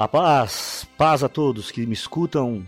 A 0.00 0.08
paz, 0.08 0.88
paz 0.96 1.22
a 1.22 1.28
todos 1.28 1.70
que 1.70 1.84
me 1.84 1.92
escutam. 1.92 2.66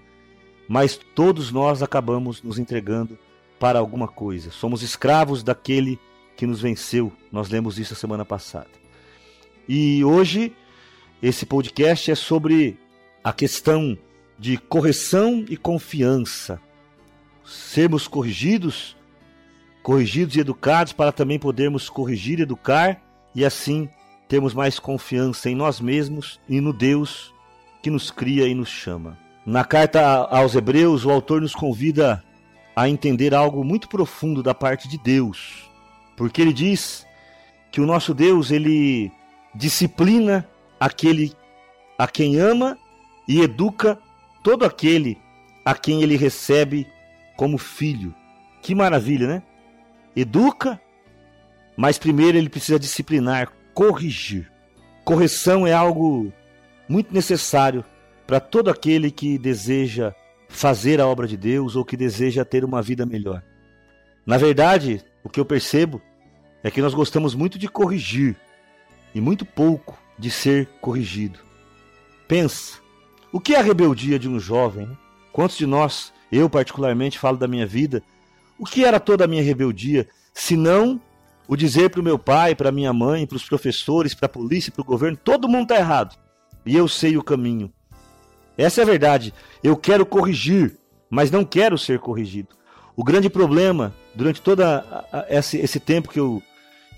mas 0.69 0.97
todos 1.13 1.51
nós 1.51 1.83
acabamos 1.83 2.41
nos 2.41 2.57
entregando 2.57 3.19
para 3.59 3.77
alguma 3.77 4.07
coisa. 4.07 4.51
Somos 4.51 4.81
escravos 4.81 5.43
daquele 5.43 5.99
que 6.37 6.47
nos 6.47 6.61
venceu. 6.61 7.11
Nós 7.29 7.49
lemos 7.49 7.77
isso 7.77 7.93
a 7.93 7.97
semana 7.97 8.23
passada. 8.23 8.69
E 9.67 10.03
hoje 10.03 10.55
esse 11.21 11.45
podcast 11.45 12.09
é 12.09 12.15
sobre 12.15 12.77
a 13.21 13.33
questão 13.33 13.97
de 14.39 14.57
correção 14.57 15.43
e 15.49 15.57
confiança. 15.57 16.61
Sermos 17.43 18.07
corrigidos, 18.07 18.95
corrigidos 19.83 20.35
e 20.35 20.39
educados 20.39 20.93
para 20.93 21.11
também 21.11 21.37
podermos 21.37 21.89
corrigir 21.89 22.39
e 22.39 22.43
educar 22.43 23.01
e 23.37 23.45
assim 23.45 23.87
termos 24.27 24.55
mais 24.55 24.79
confiança 24.79 25.47
em 25.47 25.55
nós 25.55 25.79
mesmos 25.79 26.39
e 26.49 26.59
no 26.59 26.73
Deus 26.73 27.31
que 27.83 27.91
nos 27.91 28.09
cria 28.09 28.47
e 28.47 28.55
nos 28.55 28.67
chama. 28.67 29.15
Na 29.45 29.63
carta 29.63 30.01
aos 30.31 30.55
Hebreus, 30.55 31.05
o 31.05 31.11
autor 31.11 31.41
nos 31.41 31.53
convida 31.53 32.23
a 32.75 32.89
entender 32.89 33.35
algo 33.35 33.63
muito 33.63 33.87
profundo 33.87 34.41
da 34.41 34.55
parte 34.55 34.87
de 34.87 34.97
Deus, 34.97 35.69
porque 36.17 36.41
ele 36.41 36.51
diz 36.51 37.05
que 37.71 37.79
o 37.79 37.85
nosso 37.85 38.11
Deus 38.11 38.49
ele 38.49 39.11
disciplina 39.53 40.49
aquele 40.79 41.31
a 41.95 42.07
quem 42.07 42.37
ama 42.37 42.75
e 43.27 43.39
educa 43.41 43.99
todo 44.43 44.65
aquele 44.65 45.15
a 45.63 45.75
quem 45.75 46.01
ele 46.01 46.17
recebe 46.17 46.87
como 47.35 47.59
filho. 47.59 48.15
Que 48.63 48.73
maravilha, 48.73 49.27
né? 49.27 49.43
Educa, 50.15 50.81
mas 51.77 51.99
primeiro 51.99 52.37
ele 52.37 52.49
precisa 52.49 52.79
disciplinar, 52.79 53.53
corrigir. 53.73 54.51
Correção 55.05 55.67
é 55.67 55.71
algo 55.71 56.33
muito 56.89 57.13
necessário 57.13 57.85
para 58.25 58.39
todo 58.39 58.69
aquele 58.69 59.11
que 59.11 59.37
deseja 59.37 60.13
fazer 60.49 60.99
a 60.99 61.07
obra 61.07 61.27
de 61.27 61.37
Deus 61.37 61.75
ou 61.75 61.85
que 61.85 61.95
deseja 61.95 62.43
ter 62.43 62.65
uma 62.65 62.81
vida 62.81 63.05
melhor. 63.05 63.43
Na 64.25 64.37
verdade, 64.37 65.03
o 65.23 65.29
que 65.29 65.39
eu 65.39 65.45
percebo 65.45 66.01
é 66.63 66.71
que 66.71 66.81
nós 66.81 66.93
gostamos 66.93 67.35
muito 67.35 67.59
de 67.59 67.67
corrigir 67.67 68.35
e 69.13 69.21
muito 69.21 69.45
pouco 69.45 69.97
de 70.17 70.31
ser 70.31 70.67
corrigido. 70.81 71.39
Pensa, 72.27 72.79
o 73.31 73.39
que 73.39 73.53
é 73.53 73.59
a 73.59 73.63
rebeldia 73.63 74.17
de 74.17 74.27
um 74.27 74.39
jovem? 74.39 74.87
Né? 74.87 74.97
Quantos 75.31 75.57
de 75.57 75.65
nós, 75.65 76.11
eu 76.31 76.49
particularmente 76.49 77.19
falo 77.19 77.37
da 77.37 77.47
minha 77.47 77.67
vida, 77.67 78.01
o 78.57 78.65
que 78.65 78.83
era 78.83 78.99
toda 78.99 79.25
a 79.25 79.27
minha 79.27 79.43
rebeldia, 79.43 80.07
se 80.33 80.57
não 80.57 80.99
o 81.47 81.55
dizer 81.55 81.89
para 81.89 82.01
o 82.01 82.03
meu 82.03 82.19
pai, 82.19 82.53
para 82.53 82.71
minha 82.71 82.91
mãe, 82.91 83.25
para 83.25 83.37
os 83.37 83.45
professores, 83.45 84.13
para 84.13 84.25
a 84.25 84.29
polícia, 84.29 84.71
para 84.71 84.81
o 84.81 84.85
governo, 84.85 85.17
todo 85.17 85.47
mundo 85.47 85.63
está 85.63 85.77
errado 85.77 86.15
e 86.65 86.75
eu 86.75 86.87
sei 86.87 87.17
o 87.17 87.23
caminho. 87.23 87.71
Essa 88.57 88.81
é 88.81 88.83
a 88.83 88.87
verdade. 88.87 89.33
Eu 89.63 89.77
quero 89.77 90.05
corrigir, 90.05 90.77
mas 91.09 91.31
não 91.31 91.45
quero 91.45 91.77
ser 91.77 91.99
corrigido. 91.99 92.49
O 92.95 93.03
grande 93.03 93.29
problema, 93.29 93.93
durante 94.13 94.41
todo 94.41 94.61
esse, 95.29 95.57
esse 95.57 95.79
tempo 95.79 96.09
que 96.09 96.19
eu, 96.19 96.41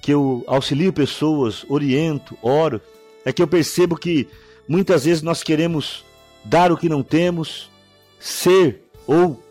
que 0.02 0.12
eu 0.12 0.44
auxilio 0.48 0.94
pessoas, 0.94 1.66
oriento, 1.70 2.38
oro, 2.42 2.82
é 3.26 3.34
que 3.34 3.42
eu 3.42 3.48
percebo 3.48 3.98
que 3.98 4.28
muitas 4.68 5.04
vezes 5.06 5.22
nós 5.22 5.44
queremos 5.44 6.06
dar 6.44 6.72
o 6.72 6.78
que 6.78 6.88
não 6.88 7.04
temos, 7.04 7.70
ser 8.18 8.84
ou 9.06 9.44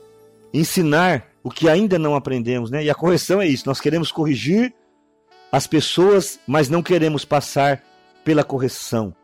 ensinar 0.53 1.29
o 1.43 1.51
que 1.51 1.69
ainda 1.69 1.99
não 1.99 2.15
aprendemos, 2.15 2.71
né? 2.71 2.83
E 2.83 2.91
a 2.91 2.95
correção 2.95 3.41
é 3.41 3.47
isso, 3.47 3.65
nós 3.67 3.81
queremos 3.81 4.11
corrigir 4.11 4.75
as 5.51 5.67
pessoas, 5.67 6.39
mas 6.47 6.69
não 6.69 6.83
queremos 6.83 7.25
passar 7.25 7.83
pela 8.25 8.45
correção. 8.45 9.15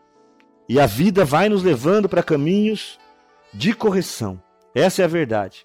E 0.68 0.80
a 0.80 0.86
vida 0.86 1.24
vai 1.24 1.48
nos 1.48 1.62
levando 1.62 2.08
para 2.08 2.22
caminhos 2.22 2.98
de 3.52 3.74
correção. 3.74 4.40
Essa 4.74 5.02
é 5.02 5.04
a 5.04 5.08
verdade. 5.08 5.64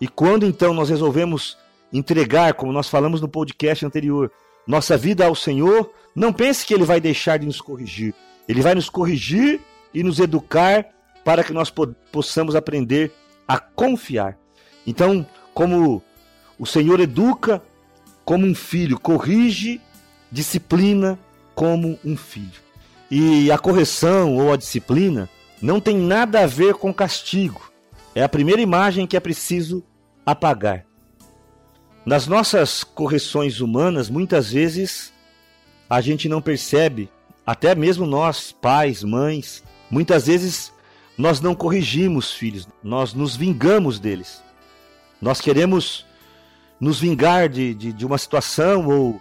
E 0.00 0.08
quando 0.08 0.44
então 0.44 0.74
nós 0.74 0.88
resolvemos 0.88 1.56
entregar, 1.92 2.54
como 2.54 2.72
nós 2.72 2.88
falamos 2.88 3.20
no 3.20 3.28
podcast 3.28 3.86
anterior, 3.86 4.32
nossa 4.66 4.96
vida 4.96 5.24
ao 5.24 5.34
Senhor, 5.34 5.92
não 6.14 6.32
pense 6.32 6.66
que 6.66 6.74
Ele 6.74 6.84
vai 6.84 7.00
deixar 7.00 7.38
de 7.38 7.46
nos 7.46 7.60
corrigir. 7.60 8.14
Ele 8.48 8.60
vai 8.60 8.74
nos 8.74 8.90
corrigir 8.90 9.60
e 9.94 10.02
nos 10.02 10.18
educar 10.18 10.86
para 11.24 11.44
que 11.44 11.52
nós 11.52 11.72
possamos 12.10 12.56
aprender 12.56 13.12
a 13.46 13.58
confiar. 13.58 14.36
Então, 14.86 15.24
como 15.54 16.02
o 16.58 16.66
Senhor 16.66 16.98
educa 16.98 17.62
como 18.24 18.46
um 18.46 18.54
filho, 18.54 18.98
corrige, 18.98 19.80
disciplina 20.32 21.18
como 21.54 21.98
um 22.02 22.16
filho. 22.16 22.60
E 23.10 23.52
a 23.52 23.58
correção 23.58 24.38
ou 24.38 24.52
a 24.52 24.56
disciplina 24.56 25.28
não 25.60 25.78
tem 25.78 25.98
nada 25.98 26.40
a 26.40 26.46
ver 26.46 26.74
com 26.74 26.92
castigo. 26.92 27.70
É 28.14 28.22
a 28.22 28.28
primeira 28.28 28.62
imagem 28.62 29.06
que 29.06 29.16
é 29.16 29.20
preciso 29.20 29.84
apagar. 30.24 30.86
Nas 32.04 32.26
nossas 32.26 32.82
correções 32.82 33.60
humanas, 33.60 34.08
muitas 34.08 34.50
vezes 34.50 35.12
a 35.88 36.00
gente 36.00 36.28
não 36.28 36.40
percebe, 36.40 37.10
até 37.46 37.74
mesmo 37.74 38.06
nós, 38.06 38.50
pais, 38.50 39.04
mães, 39.04 39.62
muitas 39.90 40.26
vezes 40.26 40.72
nós 41.16 41.40
não 41.40 41.54
corrigimos 41.54 42.32
filhos, 42.32 42.66
nós 42.82 43.12
nos 43.12 43.36
vingamos 43.36 44.00
deles. 44.00 44.42
Nós 45.20 45.40
queremos 45.40 46.06
nos 46.80 46.98
vingar 46.98 47.48
de, 47.48 47.74
de, 47.74 47.92
de 47.92 48.06
uma 48.06 48.18
situação 48.18 48.88
ou, 48.88 49.20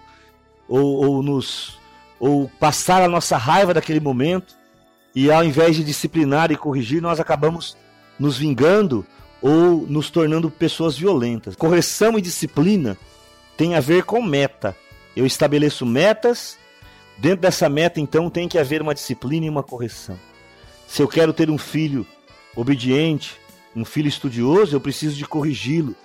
ou, 0.72 1.06
ou 1.06 1.22
nos 1.22 1.78
ou 2.18 2.50
passar 2.60 3.02
a 3.02 3.08
nossa 3.10 3.36
raiva 3.36 3.74
daquele 3.74 4.00
momento, 4.00 4.56
e 5.14 5.30
ao 5.30 5.44
invés 5.44 5.76
de 5.76 5.84
disciplinar 5.84 6.52
e 6.52 6.56
corrigir, 6.56 7.02
nós 7.02 7.20
acabamos 7.20 7.76
nos 8.18 8.38
vingando 8.38 9.06
ou 9.42 9.86
nos 9.88 10.10
tornando 10.10 10.50
pessoas 10.50 10.96
violentas. 10.96 11.56
Correção 11.56 12.18
e 12.18 12.22
disciplina 12.22 12.96
tem 13.58 13.76
a 13.76 13.80
ver 13.80 14.04
com 14.04 14.22
meta. 14.22 14.78
Eu 15.16 15.26
estabeleço 15.26 15.86
metas, 15.86 16.58
dentro 17.18 17.42
dessa 17.42 17.68
meta 17.68 18.00
então 18.00 18.30
tem 18.30 18.48
que 18.48 18.60
haver 18.60 18.82
uma 18.82 18.94
disciplina 18.94 19.48
e 19.48 19.50
uma 19.50 19.64
correção. 19.64 20.18
Se 20.88 21.02
eu 21.02 21.08
quero 21.08 21.34
ter 21.34 21.50
um 21.50 21.58
filho 21.58 22.06
obediente, 22.56 23.36
um 23.76 23.84
filho 23.84 24.08
estudioso, 24.08 24.76
eu 24.76 24.80
preciso 24.80 25.16
de 25.16 25.26
corrigi-lo 25.26 25.96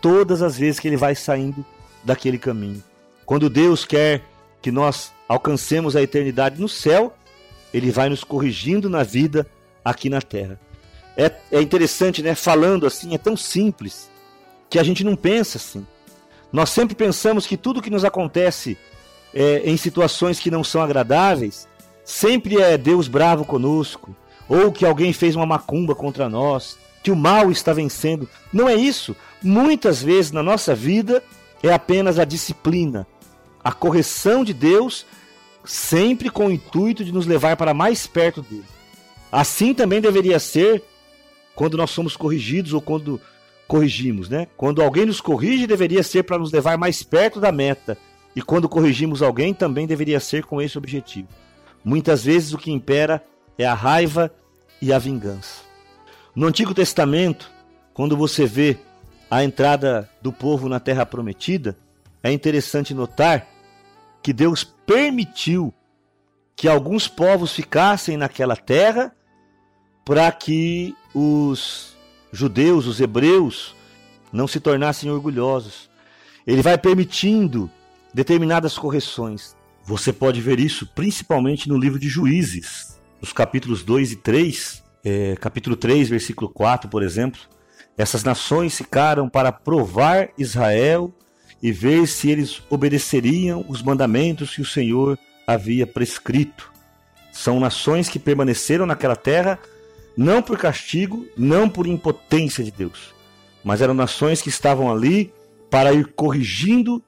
todas 0.00 0.42
as 0.42 0.56
vezes 0.56 0.80
que 0.80 0.88
ele 0.88 0.96
vai 0.96 1.14
saindo 1.14 1.64
daquele 2.02 2.38
caminho. 2.38 2.82
Quando 3.26 3.50
Deus 3.50 3.84
quer 3.84 4.22
que 4.62 4.70
nós 4.70 5.12
alcancemos 5.28 5.96
a 5.96 6.02
eternidade 6.02 6.60
no 6.60 6.68
céu, 6.68 7.14
ele 7.74 7.90
vai 7.90 8.08
nos 8.08 8.24
corrigindo 8.24 8.88
na 8.88 9.02
vida 9.02 9.46
aqui 9.84 10.08
na 10.08 10.22
terra. 10.22 10.58
É, 11.16 11.30
é 11.50 11.60
interessante, 11.60 12.22
né? 12.22 12.34
Falando 12.34 12.86
assim, 12.86 13.14
é 13.14 13.18
tão 13.18 13.36
simples 13.36 14.08
que 14.70 14.78
a 14.78 14.82
gente 14.82 15.02
não 15.02 15.16
pensa 15.16 15.58
assim. 15.58 15.84
Nós 16.52 16.70
sempre 16.70 16.94
pensamos 16.94 17.46
que 17.46 17.56
tudo 17.56 17.82
que 17.82 17.90
nos 17.90 18.04
acontece 18.04 18.78
é, 19.34 19.62
em 19.64 19.76
situações 19.76 20.38
que 20.38 20.50
não 20.50 20.62
são 20.62 20.80
agradáveis 20.80 21.68
sempre 22.04 22.62
é 22.62 22.78
Deus 22.78 23.08
bravo 23.08 23.44
conosco, 23.44 24.14
ou 24.48 24.70
que 24.70 24.86
alguém 24.86 25.12
fez 25.12 25.34
uma 25.34 25.44
macumba 25.44 25.92
contra 25.92 26.28
nós, 26.28 26.78
que 27.02 27.10
o 27.10 27.16
mal 27.16 27.50
está 27.50 27.72
vencendo. 27.72 28.28
Não 28.52 28.68
é 28.68 28.76
isso. 28.76 29.16
Muitas 29.42 30.00
vezes 30.00 30.30
na 30.30 30.42
nossa 30.42 30.72
vida 30.74 31.22
é 31.62 31.72
apenas 31.72 32.18
a 32.18 32.24
disciplina, 32.24 33.06
a 33.66 33.72
correção 33.72 34.44
de 34.44 34.54
Deus, 34.54 35.04
sempre 35.64 36.30
com 36.30 36.46
o 36.46 36.52
intuito 36.52 37.04
de 37.04 37.10
nos 37.10 37.26
levar 37.26 37.56
para 37.56 37.74
mais 37.74 38.06
perto 38.06 38.40
dele. 38.40 38.62
Assim 39.32 39.74
também 39.74 40.00
deveria 40.00 40.38
ser 40.38 40.84
quando 41.52 41.76
nós 41.76 41.90
somos 41.90 42.16
corrigidos 42.16 42.72
ou 42.72 42.80
quando 42.80 43.20
corrigimos, 43.66 44.28
né? 44.28 44.46
Quando 44.56 44.80
alguém 44.80 45.04
nos 45.04 45.20
corrige, 45.20 45.66
deveria 45.66 46.04
ser 46.04 46.22
para 46.22 46.38
nos 46.38 46.52
levar 46.52 46.78
mais 46.78 47.02
perto 47.02 47.40
da 47.40 47.50
meta. 47.50 47.98
E 48.36 48.40
quando 48.40 48.68
corrigimos 48.68 49.20
alguém, 49.20 49.52
também 49.52 49.84
deveria 49.84 50.20
ser 50.20 50.44
com 50.44 50.62
esse 50.62 50.78
objetivo. 50.78 51.26
Muitas 51.84 52.22
vezes 52.22 52.52
o 52.52 52.58
que 52.58 52.70
impera 52.70 53.20
é 53.58 53.66
a 53.66 53.74
raiva 53.74 54.32
e 54.80 54.92
a 54.92 54.98
vingança. 55.00 55.62
No 56.36 56.46
Antigo 56.46 56.72
Testamento, 56.72 57.50
quando 57.92 58.16
você 58.16 58.46
vê 58.46 58.76
a 59.28 59.42
entrada 59.42 60.08
do 60.22 60.32
povo 60.32 60.68
na 60.68 60.78
terra 60.78 61.04
prometida, 61.04 61.76
é 62.22 62.30
interessante 62.30 62.94
notar 62.94 63.55
que 64.26 64.32
Deus 64.32 64.64
permitiu 64.64 65.72
que 66.56 66.66
alguns 66.66 67.06
povos 67.06 67.52
ficassem 67.52 68.16
naquela 68.16 68.56
terra 68.56 69.14
para 70.04 70.32
que 70.32 70.96
os 71.14 71.96
judeus, 72.32 72.88
os 72.88 73.00
hebreus, 73.00 73.76
não 74.32 74.48
se 74.48 74.58
tornassem 74.58 75.08
orgulhosos. 75.08 75.88
Ele 76.44 76.60
vai 76.60 76.76
permitindo 76.76 77.70
determinadas 78.12 78.76
correções. 78.76 79.54
Você 79.84 80.12
pode 80.12 80.40
ver 80.40 80.58
isso 80.58 80.88
principalmente 80.88 81.68
no 81.68 81.78
livro 81.78 82.00
de 82.00 82.08
Juízes, 82.08 83.00
nos 83.20 83.32
capítulos 83.32 83.84
2 83.84 84.10
e 84.10 84.16
3, 84.16 84.82
é, 85.04 85.36
capítulo 85.36 85.76
3, 85.76 86.08
versículo 86.08 86.50
4, 86.50 86.90
por 86.90 87.04
exemplo. 87.04 87.42
Essas 87.96 88.24
nações 88.24 88.76
ficaram 88.76 89.28
para 89.28 89.52
provar 89.52 90.30
Israel 90.36 91.14
e 91.66 91.72
ver 91.72 92.06
se 92.06 92.30
eles 92.30 92.62
obedeceriam 92.70 93.64
os 93.68 93.82
mandamentos 93.82 94.54
que 94.54 94.60
o 94.60 94.64
Senhor 94.64 95.18
havia 95.44 95.84
prescrito. 95.84 96.70
São 97.32 97.58
nações 97.58 98.08
que 98.08 98.20
permaneceram 98.20 98.86
naquela 98.86 99.16
terra 99.16 99.58
não 100.16 100.40
por 100.40 100.56
castigo, 100.56 101.26
não 101.36 101.68
por 101.68 101.88
impotência 101.88 102.62
de 102.62 102.70
Deus, 102.70 103.12
mas 103.64 103.82
eram 103.82 103.94
nações 103.94 104.40
que 104.40 104.48
estavam 104.48 104.92
ali 104.92 105.34
para 105.68 105.92
ir 105.92 106.06
corrigindo 106.14 107.02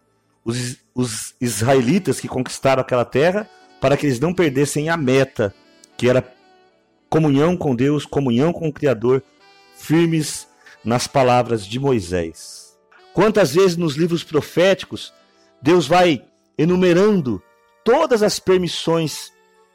os, 0.44 0.76
os 0.92 1.36
israelitas 1.40 2.18
que 2.18 2.26
conquistaram 2.26 2.80
aquela 2.80 3.04
terra, 3.04 3.48
para 3.80 3.96
que 3.96 4.06
eles 4.06 4.18
não 4.18 4.34
perdessem 4.34 4.88
a 4.88 4.96
meta, 4.96 5.54
que 5.96 6.08
era 6.08 6.34
comunhão 7.08 7.56
com 7.56 7.76
Deus, 7.76 8.04
comunhão 8.04 8.52
com 8.52 8.66
o 8.66 8.72
Criador, 8.72 9.22
firmes 9.76 10.48
nas 10.84 11.06
palavras 11.06 11.64
de 11.64 11.78
Moisés. 11.78 12.57
Quantas 13.18 13.52
vezes 13.52 13.76
nos 13.76 13.96
livros 13.96 14.22
proféticos 14.22 15.12
Deus 15.60 15.88
vai 15.88 16.22
enumerando 16.56 17.42
todas 17.84 18.22
as 18.22 18.38
permissões 18.38 19.32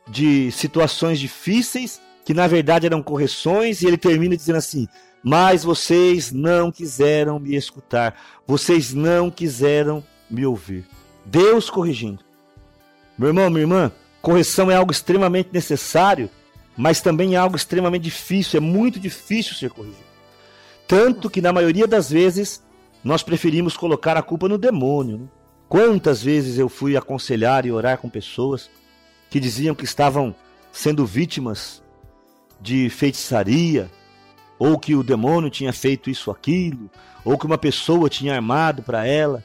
de 0.07 0.49
situações 0.49 1.19
difíceis 1.19 1.99
que 2.23 2.33
na 2.33 2.47
verdade 2.47 2.85
eram 2.85 3.03
correções, 3.03 3.81
e 3.81 3.85
ele 3.85 3.97
termina 3.97 4.37
dizendo 4.37 4.55
assim: 4.55 4.87
Mas 5.21 5.61
vocês 5.65 6.31
não 6.31 6.71
quiseram 6.71 7.37
me 7.37 7.53
escutar, 7.53 8.15
vocês 8.47 8.93
não 8.93 9.29
quiseram 9.29 10.01
me 10.29 10.45
ouvir. 10.45 10.85
Deus 11.25 11.69
corrigindo. 11.69 12.23
Meu 13.17 13.27
irmão, 13.27 13.49
minha 13.49 13.63
irmã, 13.63 13.91
correção 14.21 14.71
é 14.71 14.75
algo 14.77 14.93
extremamente 14.93 15.49
necessário, 15.51 16.29
mas 16.77 17.01
também 17.01 17.35
é 17.35 17.37
algo 17.37 17.57
extremamente 17.57 18.03
difícil, 18.03 18.55
é 18.55 18.61
muito 18.61 19.01
difícil 19.01 19.53
ser 19.53 19.69
corrigido. 19.69 20.13
Tanto 20.87 21.29
que 21.29 21.41
na 21.41 21.51
maioria 21.51 21.85
das 21.85 22.09
vezes 22.09 22.63
nós 23.03 23.21
preferimos 23.21 23.75
colocar 23.75 24.15
a 24.15 24.21
culpa 24.21 24.47
no 24.47 24.57
demônio. 24.57 25.17
Né? 25.17 25.27
Quantas 25.67 26.23
vezes 26.23 26.57
eu 26.57 26.69
fui 26.69 26.95
aconselhar 26.95 27.65
e 27.65 27.71
orar 27.71 27.97
com 27.97 28.09
pessoas 28.09 28.69
que 29.29 29.39
diziam 29.39 29.75
que 29.75 29.83
estavam 29.83 30.35
sendo 30.71 31.05
vítimas 31.05 31.81
de 32.61 32.89
feitiçaria, 32.89 33.91
ou 34.57 34.79
que 34.79 34.95
o 34.95 35.03
demônio 35.03 35.49
tinha 35.49 35.73
feito 35.73 36.09
isso 36.09 36.31
aquilo, 36.31 36.89
ou 37.25 37.37
que 37.37 37.45
uma 37.45 37.57
pessoa 37.57 38.09
tinha 38.09 38.35
armado 38.35 38.81
para 38.81 39.05
ela. 39.05 39.43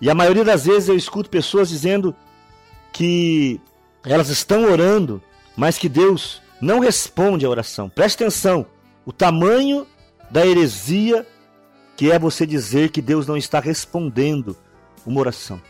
E 0.00 0.08
a 0.08 0.14
maioria 0.14 0.44
das 0.44 0.66
vezes 0.66 0.88
eu 0.88 0.96
escuto 0.96 1.28
pessoas 1.28 1.68
dizendo 1.68 2.14
que 2.92 3.60
elas 4.04 4.28
estão 4.28 4.70
orando, 4.70 5.20
mas 5.56 5.78
que 5.78 5.88
Deus 5.88 6.40
não 6.60 6.78
responde 6.78 7.44
a 7.44 7.50
oração. 7.50 7.88
Preste 7.88 8.22
atenção, 8.22 8.66
o 9.04 9.12
tamanho 9.12 9.86
da 10.30 10.46
heresia 10.46 11.26
que 11.96 12.10
é 12.10 12.18
você 12.18 12.46
dizer 12.46 12.90
que 12.90 13.00
Deus 13.00 13.26
não 13.26 13.36
está 13.36 13.60
respondendo 13.60 14.56
uma 15.06 15.20
oração. 15.20 15.60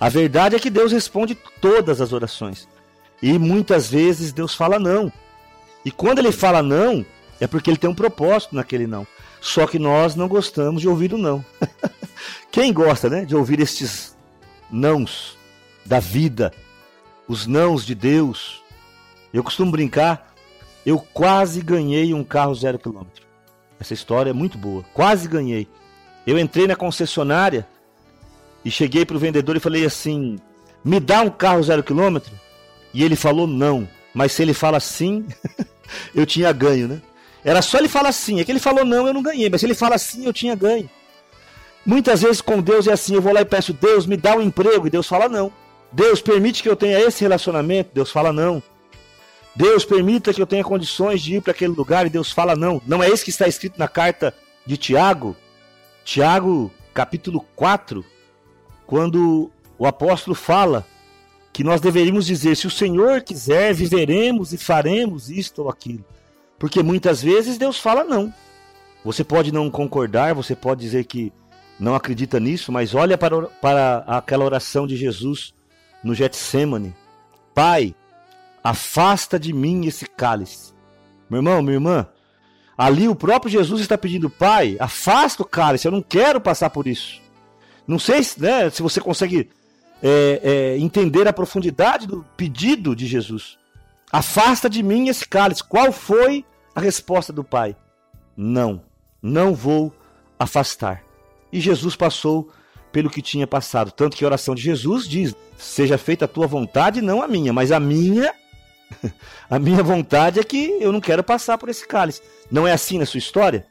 A 0.00 0.08
verdade 0.08 0.56
é 0.56 0.58
que 0.58 0.70
Deus 0.70 0.92
responde 0.92 1.34
todas 1.60 2.00
as 2.00 2.12
orações. 2.12 2.68
E 3.20 3.38
muitas 3.38 3.90
vezes 3.90 4.32
Deus 4.32 4.54
fala 4.54 4.78
não. 4.78 5.12
E 5.84 5.90
quando 5.90 6.20
ele 6.20 6.30
fala 6.32 6.62
não, 6.62 7.04
é 7.40 7.46
porque 7.46 7.68
ele 7.70 7.76
tem 7.76 7.90
um 7.90 7.94
propósito 7.94 8.54
naquele 8.54 8.86
não. 8.86 9.06
Só 9.40 9.66
que 9.66 9.78
nós 9.78 10.14
não 10.14 10.28
gostamos 10.28 10.82
de 10.82 10.88
ouvir 10.88 11.12
o 11.12 11.18
não. 11.18 11.44
Quem 12.50 12.72
gosta, 12.72 13.08
né, 13.08 13.24
de 13.24 13.34
ouvir 13.34 13.60
estes 13.60 14.16
nãos 14.70 15.36
da 15.84 16.00
vida, 16.00 16.52
os 17.26 17.46
nãos 17.46 17.84
de 17.84 17.94
Deus? 17.94 18.62
Eu 19.32 19.44
costumo 19.44 19.70
brincar, 19.70 20.34
eu 20.86 20.98
quase 20.98 21.60
ganhei 21.60 22.14
um 22.14 22.24
carro 22.24 22.54
zero 22.54 22.78
quilômetro. 22.78 23.27
Essa 23.80 23.94
história 23.94 24.30
é 24.30 24.32
muito 24.32 24.58
boa. 24.58 24.84
Quase 24.92 25.28
ganhei. 25.28 25.68
Eu 26.26 26.38
entrei 26.38 26.66
na 26.66 26.76
concessionária 26.76 27.66
e 28.64 28.70
cheguei 28.70 29.04
para 29.04 29.16
o 29.16 29.20
vendedor 29.20 29.56
e 29.56 29.60
falei 29.60 29.84
assim: 29.84 30.38
me 30.84 31.00
dá 31.00 31.22
um 31.22 31.30
carro 31.30 31.62
zero 31.62 31.82
quilômetro? 31.82 32.32
E 32.92 33.04
ele 33.04 33.16
falou 33.16 33.46
não. 33.46 33.88
Mas 34.12 34.32
se 34.32 34.42
ele 34.42 34.54
fala 34.54 34.80
sim, 34.80 35.26
eu 36.14 36.26
tinha 36.26 36.52
ganho, 36.52 36.88
né? 36.88 37.00
Era 37.44 37.62
só 37.62 37.78
ele 37.78 37.88
falar 37.88 38.12
sim. 38.12 38.40
É 38.40 38.44
que 38.44 38.50
ele 38.52 38.58
falou 38.58 38.84
não, 38.84 39.06
eu 39.06 39.14
não 39.14 39.22
ganhei. 39.22 39.48
Mas 39.48 39.60
se 39.60 39.66
ele 39.66 39.74
fala 39.74 39.96
sim, 39.96 40.26
eu 40.26 40.32
tinha 40.32 40.54
ganho. 40.54 40.90
Muitas 41.86 42.20
vezes 42.22 42.40
com 42.40 42.60
Deus 42.60 42.86
é 42.86 42.92
assim: 42.92 43.14
eu 43.14 43.22
vou 43.22 43.32
lá 43.32 43.40
e 43.40 43.44
peço, 43.44 43.72
Deus, 43.72 44.06
me 44.06 44.16
dá 44.16 44.36
um 44.36 44.42
emprego. 44.42 44.86
E 44.86 44.90
Deus 44.90 45.06
fala 45.06 45.28
não. 45.28 45.52
Deus 45.92 46.20
permite 46.20 46.62
que 46.62 46.68
eu 46.68 46.76
tenha 46.76 47.00
esse 47.00 47.22
relacionamento. 47.22 47.90
Deus 47.94 48.10
fala 48.10 48.32
não. 48.32 48.62
Deus 49.58 49.84
permita 49.84 50.32
que 50.32 50.40
eu 50.40 50.46
tenha 50.46 50.62
condições 50.62 51.20
de 51.20 51.34
ir 51.34 51.42
para 51.42 51.50
aquele 51.50 51.72
lugar. 51.72 52.06
E 52.06 52.10
Deus 52.10 52.30
fala 52.30 52.54
não. 52.54 52.80
Não 52.86 53.02
é 53.02 53.10
isso 53.10 53.24
que 53.24 53.30
está 53.30 53.48
escrito 53.48 53.76
na 53.76 53.88
carta 53.88 54.32
de 54.64 54.76
Tiago? 54.76 55.36
Tiago, 56.04 56.70
capítulo 56.94 57.44
4, 57.56 58.04
quando 58.86 59.50
o 59.76 59.84
apóstolo 59.84 60.36
fala 60.36 60.86
que 61.52 61.64
nós 61.64 61.80
deveríamos 61.80 62.24
dizer: 62.24 62.56
se 62.56 62.68
o 62.68 62.70
Senhor 62.70 63.20
quiser, 63.20 63.74
viveremos 63.74 64.52
e 64.52 64.58
faremos 64.58 65.28
isto 65.28 65.64
ou 65.64 65.68
aquilo. 65.68 66.04
Porque 66.56 66.80
muitas 66.80 67.20
vezes 67.20 67.58
Deus 67.58 67.80
fala 67.80 68.04
não. 68.04 68.32
Você 69.04 69.24
pode 69.24 69.50
não 69.50 69.68
concordar, 69.68 70.36
você 70.36 70.54
pode 70.54 70.82
dizer 70.82 71.04
que 71.04 71.32
não 71.80 71.96
acredita 71.96 72.38
nisso, 72.38 72.70
mas 72.70 72.94
olha 72.94 73.18
para, 73.18 73.42
para 73.46 74.04
aquela 74.06 74.44
oração 74.44 74.86
de 74.86 74.96
Jesus 74.96 75.52
no 76.04 76.14
Getsemane. 76.14 76.94
Pai, 77.52 77.92
afasta 78.68 79.38
de 79.38 79.52
mim 79.52 79.86
esse 79.86 80.06
cálice. 80.06 80.74
Meu 81.30 81.38
irmão, 81.38 81.62
minha 81.62 81.76
irmã, 81.76 82.06
ali 82.76 83.08
o 83.08 83.14
próprio 83.14 83.50
Jesus 83.50 83.80
está 83.80 83.96
pedindo, 83.96 84.28
Pai, 84.28 84.76
afasta 84.78 85.42
o 85.42 85.46
cálice, 85.46 85.86
eu 85.86 85.92
não 85.92 86.02
quero 86.02 86.40
passar 86.40 86.70
por 86.70 86.86
isso. 86.86 87.20
Não 87.86 87.98
sei 87.98 88.20
né, 88.36 88.68
se 88.68 88.82
você 88.82 89.00
consegue 89.00 89.48
é, 90.02 90.40
é, 90.42 90.78
entender 90.78 91.26
a 91.26 91.32
profundidade 91.32 92.06
do 92.06 92.24
pedido 92.36 92.94
de 92.94 93.06
Jesus. 93.06 93.56
Afasta 94.12 94.68
de 94.68 94.82
mim 94.82 95.08
esse 95.08 95.26
cálice. 95.26 95.64
Qual 95.64 95.90
foi 95.90 96.44
a 96.74 96.80
resposta 96.80 97.32
do 97.32 97.42
Pai? 97.42 97.74
Não, 98.36 98.82
não 99.22 99.54
vou 99.54 99.92
afastar. 100.38 101.02
E 101.50 101.60
Jesus 101.60 101.96
passou 101.96 102.50
pelo 102.92 103.08
que 103.10 103.22
tinha 103.22 103.46
passado. 103.46 103.90
Tanto 103.90 104.16
que 104.16 104.24
a 104.24 104.28
oração 104.28 104.54
de 104.54 104.62
Jesus 104.62 105.08
diz: 105.08 105.34
Seja 105.56 105.96
feita 105.96 106.26
a 106.26 106.28
tua 106.28 106.46
vontade, 106.46 107.00
não 107.00 107.22
a 107.22 107.28
minha, 107.28 107.52
mas 107.52 107.72
a 107.72 107.80
minha. 107.80 108.32
A 109.48 109.58
minha 109.58 109.82
vontade 109.82 110.40
é 110.40 110.44
que 110.44 110.76
eu 110.80 110.92
não 110.92 111.00
quero 111.00 111.22
passar 111.22 111.58
por 111.58 111.68
esse 111.68 111.86
cálice. 111.86 112.22
Não 112.50 112.66
é 112.66 112.72
assim 112.72 112.98
na 112.98 113.06
sua 113.06 113.18
história? 113.18 113.66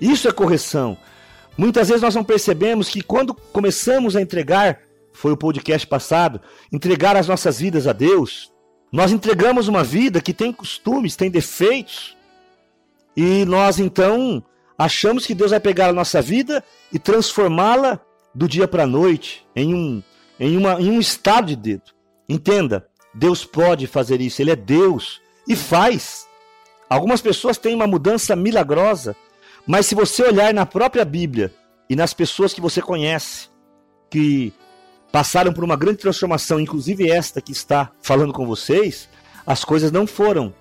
Isso 0.00 0.28
é 0.28 0.32
correção. 0.32 0.96
Muitas 1.56 1.88
vezes 1.88 2.02
nós 2.02 2.14
não 2.14 2.24
percebemos 2.24 2.88
que 2.88 3.02
quando 3.02 3.34
começamos 3.34 4.16
a 4.16 4.22
entregar 4.22 4.80
foi 5.12 5.32
o 5.32 5.36
podcast 5.36 5.86
passado, 5.86 6.40
entregar 6.72 7.16
as 7.16 7.28
nossas 7.28 7.60
vidas 7.60 7.86
a 7.86 7.92
Deus, 7.92 8.50
nós 8.90 9.12
entregamos 9.12 9.68
uma 9.68 9.84
vida 9.84 10.20
que 10.20 10.32
tem 10.32 10.52
costumes, 10.52 11.16
tem 11.16 11.30
defeitos, 11.30 12.16
e 13.16 13.44
nós 13.44 13.78
então 13.78 14.42
achamos 14.76 15.26
que 15.26 15.34
Deus 15.34 15.50
vai 15.50 15.60
pegar 15.60 15.88
a 15.88 15.92
nossa 15.92 16.22
vida 16.22 16.64
e 16.90 16.98
transformá-la 16.98 18.00
do 18.34 18.48
dia 18.48 18.66
para 18.66 18.84
a 18.84 18.86
noite 18.86 19.46
em 19.54 19.74
um, 19.74 20.02
em, 20.40 20.56
uma, 20.56 20.80
em 20.80 20.90
um 20.90 20.98
estado 20.98 21.48
de 21.48 21.56
dedo. 21.56 21.92
Entenda, 22.28 22.88
Deus 23.14 23.44
pode 23.44 23.86
fazer 23.86 24.20
isso, 24.20 24.40
Ele 24.40 24.50
é 24.50 24.56
Deus 24.56 25.20
e 25.46 25.54
faz. 25.54 26.26
Algumas 26.88 27.20
pessoas 27.20 27.58
têm 27.58 27.74
uma 27.74 27.86
mudança 27.86 28.36
milagrosa, 28.36 29.16
mas 29.66 29.86
se 29.86 29.94
você 29.94 30.22
olhar 30.22 30.52
na 30.52 30.66
própria 30.66 31.04
Bíblia 31.04 31.52
e 31.88 31.96
nas 31.96 32.12
pessoas 32.12 32.52
que 32.52 32.60
você 32.60 32.80
conhece, 32.80 33.48
que 34.10 34.52
passaram 35.10 35.52
por 35.52 35.64
uma 35.64 35.76
grande 35.76 35.98
transformação, 35.98 36.58
inclusive 36.58 37.10
esta 37.10 37.40
que 37.40 37.52
está 37.52 37.90
falando 38.00 38.32
com 38.32 38.46
vocês, 38.46 39.08
as 39.46 39.64
coisas 39.64 39.92
não 39.92 40.06
foram 40.06 40.54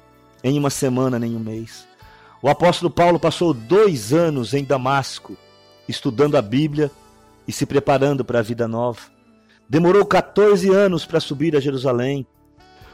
em 0.43 0.58
uma 0.58 0.70
semana 0.70 1.17
nem 1.17 1.36
um 1.36 1.39
mês. 1.39 1.88
O 2.41 2.50
apóstolo 2.50 2.89
Paulo 2.89 3.20
passou 3.20 3.53
dois 3.53 4.12
anos 4.12 4.53
em 4.53 4.63
Damasco, 4.63 5.38
estudando 5.88 6.36
a 6.36 6.41
Bíblia 6.41 6.89
e 7.48 7.51
se 7.51 7.65
preparando 7.65 8.25
para 8.25 8.39
a 8.39 8.43
vida 8.43 8.67
nova. 8.67 9.01
Demorou 9.70 10.05
14 10.05 10.70
anos 10.70 11.05
para 11.05 11.20
subir 11.20 11.55
a 11.55 11.60
Jerusalém. 11.60 12.25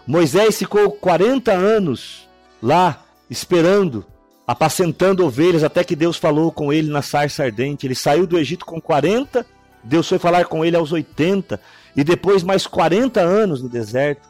Moisés 0.08 0.58
ficou 0.58 0.90
40 0.90 1.52
anos 1.52 2.30
lá, 2.64 3.04
esperando, 3.30 4.06
apacentando 4.48 5.26
ovelhas, 5.26 5.66
até 5.66 5.84
que 5.84 5.98
Deus 5.98 6.16
falou 6.16 6.50
com 6.50 6.72
ele 6.72 6.90
na 6.90 7.02
sarça 7.02 7.44
ardente. 7.44 7.86
Ele 7.86 7.94
saiu 7.94 8.26
do 8.26 8.40
Egito 8.40 8.66
com 8.66 8.80
40, 8.80 9.46
Deus 9.84 10.08
foi 10.08 10.18
falar 10.18 10.46
com 10.46 10.64
ele 10.64 10.78
aos 10.78 10.94
80, 10.94 11.60
e 11.94 12.06
depois 12.06 12.42
mais 12.42 12.66
40 12.66 13.20
anos 13.20 13.62
no 13.62 13.68
deserto. 13.68 14.28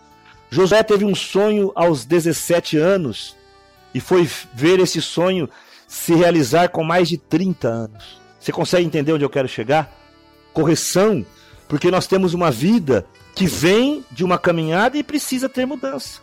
José 0.50 0.82
teve 0.82 1.06
um 1.06 1.14
sonho 1.14 1.72
aos 1.76 2.06
17 2.06 2.76
anos, 2.78 3.36
e 3.94 4.00
foi 4.00 4.28
ver 4.56 4.80
esse 4.80 5.00
sonho 5.00 5.48
se 5.88 6.16
realizar 6.16 6.70
com 6.70 6.84
mais 6.84 7.08
de 7.08 7.18
30 7.18 7.68
anos. 7.68 8.20
Você 8.40 8.52
consegue 8.52 8.86
entender 8.86 9.14
onde 9.14 9.24
eu 9.24 9.30
quero 9.30 9.48
chegar? 9.48 9.92
Correção, 10.54 11.24
porque 11.68 11.92
nós 11.92 12.08
temos 12.08 12.34
uma 12.34 12.50
vida 12.50 13.06
que 13.38 13.46
vem 13.46 14.04
de 14.12 14.26
uma 14.26 14.40
caminhada 14.40 14.98
e 14.98 15.04
precisa 15.04 15.48
ter 15.48 15.64
mudança. 15.64 16.22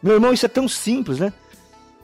Meu 0.00 0.14
irmão, 0.14 0.32
isso 0.32 0.46
é 0.46 0.48
tão 0.48 0.68
simples, 0.68 1.18
né? 1.18 1.32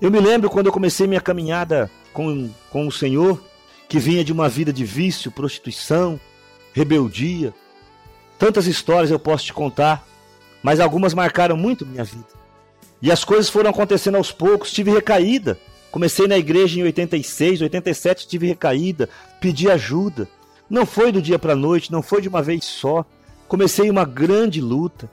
Eu 0.01 0.11
me 0.11 0.19
lembro 0.19 0.51
quando 0.51 0.67
eu 0.67 0.73
comecei 0.73 1.07
minha 1.07 1.21
caminhada 1.21 1.89
com, 2.13 2.51
com 2.69 2.89
o 2.89 2.91
Senhor, 2.91 3.41
que 3.89 4.01
vinha 4.01 4.25
de 4.25 4.33
uma 4.33 4.49
vida 4.49 4.73
de 4.73 4.85
vício, 4.85 5.31
prostituição, 5.31 6.19
rebeldia. 6.73 7.55
Tantas 8.37 8.67
histórias 8.67 9.13
eu 9.13 9.19
posso 9.19 9.45
te 9.45 9.53
contar, 9.53 10.05
mas 10.61 10.81
algumas 10.81 11.15
marcaram 11.15 11.57
muito 11.57 11.87
minha 11.87 12.03
vida. 12.03 12.27
E 13.01 13.13
as 13.13 13.23
coisas 13.23 13.49
foram 13.49 13.71
acontecendo 13.71 14.17
aos 14.17 14.33
poucos, 14.33 14.73
tive 14.73 14.91
recaída. 14.91 15.57
Comecei 15.93 16.27
na 16.27 16.37
igreja 16.37 16.81
em 16.81 16.83
86, 16.83 17.63
87 17.63 18.27
tive 18.27 18.49
recaída, 18.49 19.09
pedi 19.41 19.71
ajuda. 19.71 20.29
Não 20.69 20.85
foi 20.85 21.13
do 21.13 21.23
dia 21.23 21.39
para 21.39 21.53
a 21.53 21.57
noite, 21.57 21.93
não 21.93 22.03
foi 22.03 22.21
de 22.21 22.29
uma 22.29 22.43
vez 22.43 22.65
só. 22.65 23.07
Comecei 23.53 23.91
uma 23.91 24.07
grande 24.07 24.63
luta. 24.63 25.11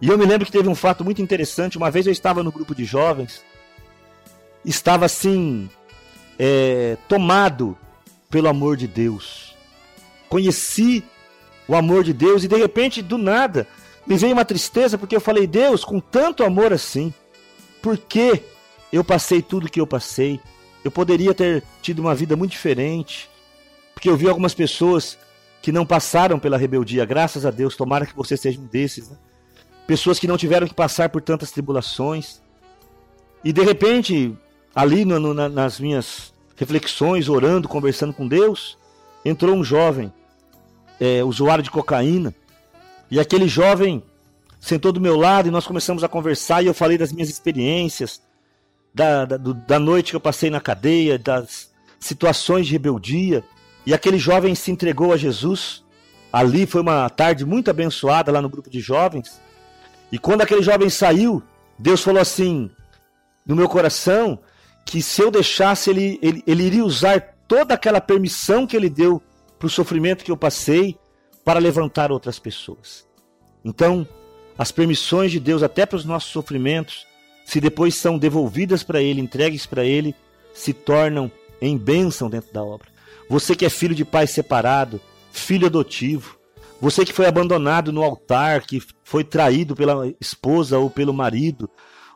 E 0.00 0.06
eu 0.06 0.16
me 0.16 0.24
lembro 0.24 0.46
que 0.46 0.52
teve 0.52 0.68
um 0.68 0.74
fato 0.74 1.04
muito 1.04 1.20
interessante. 1.20 1.76
Uma 1.76 1.90
vez 1.90 2.06
eu 2.06 2.12
estava 2.12 2.40
no 2.40 2.52
grupo 2.52 2.76
de 2.76 2.84
jovens, 2.84 3.42
estava 4.64 5.04
assim, 5.04 5.68
é, 6.38 6.96
tomado 7.08 7.76
pelo 8.30 8.46
amor 8.46 8.76
de 8.76 8.86
Deus. 8.86 9.56
Conheci 10.28 11.02
o 11.66 11.74
amor 11.74 12.04
de 12.04 12.12
Deus 12.12 12.44
e 12.44 12.48
de 12.48 12.56
repente, 12.56 13.02
do 13.02 13.18
nada, 13.18 13.66
me 14.06 14.16
veio 14.16 14.34
uma 14.34 14.44
tristeza 14.44 14.96
porque 14.96 15.16
eu 15.16 15.20
falei, 15.20 15.48
Deus, 15.48 15.84
com 15.84 15.98
tanto 15.98 16.44
amor 16.44 16.72
assim, 16.72 17.12
por 17.82 17.98
que 17.98 18.44
eu 18.92 19.02
passei 19.02 19.42
tudo 19.42 19.68
que 19.68 19.80
eu 19.80 19.88
passei? 19.88 20.38
Eu 20.84 20.92
poderia 20.92 21.34
ter 21.34 21.64
tido 21.82 21.98
uma 21.98 22.14
vida 22.14 22.36
muito 22.36 22.52
diferente. 22.52 23.28
Porque 23.92 24.08
eu 24.08 24.16
vi 24.16 24.28
algumas 24.28 24.54
pessoas 24.54 25.18
que 25.62 25.70
não 25.70 25.86
passaram 25.86 26.40
pela 26.40 26.58
rebeldia. 26.58 27.04
Graças 27.04 27.46
a 27.46 27.50
Deus, 27.50 27.76
tomara 27.76 28.04
que 28.04 28.16
você 28.16 28.36
seja 28.36 28.60
um 28.60 28.66
desses. 28.66 29.08
Né? 29.08 29.16
Pessoas 29.86 30.18
que 30.18 30.26
não 30.26 30.36
tiveram 30.36 30.66
que 30.66 30.74
passar 30.74 31.08
por 31.08 31.22
tantas 31.22 31.52
tribulações. 31.52 32.42
E 33.44 33.52
de 33.52 33.62
repente, 33.62 34.36
ali 34.74 35.04
no, 35.04 35.20
no, 35.20 35.48
nas 35.48 35.78
minhas 35.78 36.34
reflexões, 36.56 37.28
orando, 37.28 37.68
conversando 37.68 38.12
com 38.12 38.26
Deus, 38.26 38.76
entrou 39.24 39.54
um 39.54 39.62
jovem, 39.62 40.12
é, 41.00 41.22
usuário 41.22 41.62
de 41.62 41.70
cocaína. 41.70 42.34
E 43.08 43.20
aquele 43.20 43.46
jovem 43.46 44.02
sentou 44.60 44.90
do 44.90 45.00
meu 45.00 45.16
lado 45.16 45.48
e 45.48 45.50
nós 45.50 45.66
começamos 45.66 46.02
a 46.02 46.08
conversar 46.08 46.62
e 46.62 46.66
eu 46.66 46.74
falei 46.74 46.98
das 46.98 47.12
minhas 47.12 47.28
experiências, 47.28 48.20
da, 48.92 49.24
da, 49.24 49.36
do, 49.36 49.54
da 49.54 49.78
noite 49.78 50.10
que 50.10 50.16
eu 50.16 50.20
passei 50.20 50.50
na 50.50 50.60
cadeia, 50.60 51.18
das 51.18 51.70
situações 52.00 52.66
de 52.66 52.72
rebeldia. 52.72 53.44
E 53.84 53.92
aquele 53.92 54.18
jovem 54.18 54.54
se 54.54 54.70
entregou 54.70 55.12
a 55.12 55.16
Jesus. 55.16 55.84
Ali 56.32 56.66
foi 56.66 56.80
uma 56.80 57.08
tarde 57.10 57.44
muito 57.44 57.70
abençoada 57.70 58.32
lá 58.32 58.40
no 58.40 58.48
grupo 58.48 58.70
de 58.70 58.80
jovens. 58.80 59.40
E 60.10 60.18
quando 60.18 60.42
aquele 60.42 60.62
jovem 60.62 60.88
saiu, 60.88 61.42
Deus 61.78 62.02
falou 62.02 62.20
assim 62.20 62.70
no 63.44 63.56
meu 63.56 63.68
coração 63.68 64.38
que 64.84 65.02
se 65.02 65.22
eu 65.22 65.30
deixasse, 65.30 65.90
ele, 65.90 66.18
ele, 66.22 66.42
ele 66.46 66.64
iria 66.64 66.84
usar 66.84 67.20
toda 67.46 67.74
aquela 67.74 68.00
permissão 68.00 68.66
que 68.66 68.76
ele 68.76 68.90
deu 68.90 69.22
para 69.58 69.66
o 69.66 69.70
sofrimento 69.70 70.24
que 70.24 70.30
eu 70.30 70.36
passei 70.36 70.98
para 71.44 71.60
levantar 71.60 72.10
outras 72.10 72.38
pessoas. 72.38 73.06
Então, 73.64 74.06
as 74.56 74.70
permissões 74.70 75.30
de 75.30 75.40
Deus 75.40 75.62
até 75.62 75.86
para 75.86 75.96
os 75.96 76.04
nossos 76.04 76.30
sofrimentos, 76.30 77.06
se 77.44 77.60
depois 77.60 77.94
são 77.94 78.18
devolvidas 78.18 78.82
para 78.82 79.00
Ele, 79.00 79.20
entregues 79.20 79.66
para 79.66 79.84
Ele, 79.84 80.14
se 80.54 80.72
tornam 80.72 81.30
em 81.60 81.76
bênção 81.76 82.28
dentro 82.28 82.52
da 82.52 82.62
obra. 82.62 82.91
Você 83.32 83.56
que 83.56 83.64
é 83.64 83.70
filho 83.70 83.94
de 83.94 84.04
pai 84.04 84.26
separado, 84.26 85.00
filho 85.32 85.66
adotivo, 85.66 86.36
você 86.78 87.02
que 87.02 87.14
foi 87.14 87.24
abandonado 87.24 87.90
no 87.90 88.02
altar, 88.02 88.60
que 88.60 88.78
foi 89.04 89.24
traído 89.24 89.74
pela 89.74 90.12
esposa 90.20 90.78
ou 90.78 90.90
pelo 90.90 91.14
marido, 91.14 91.66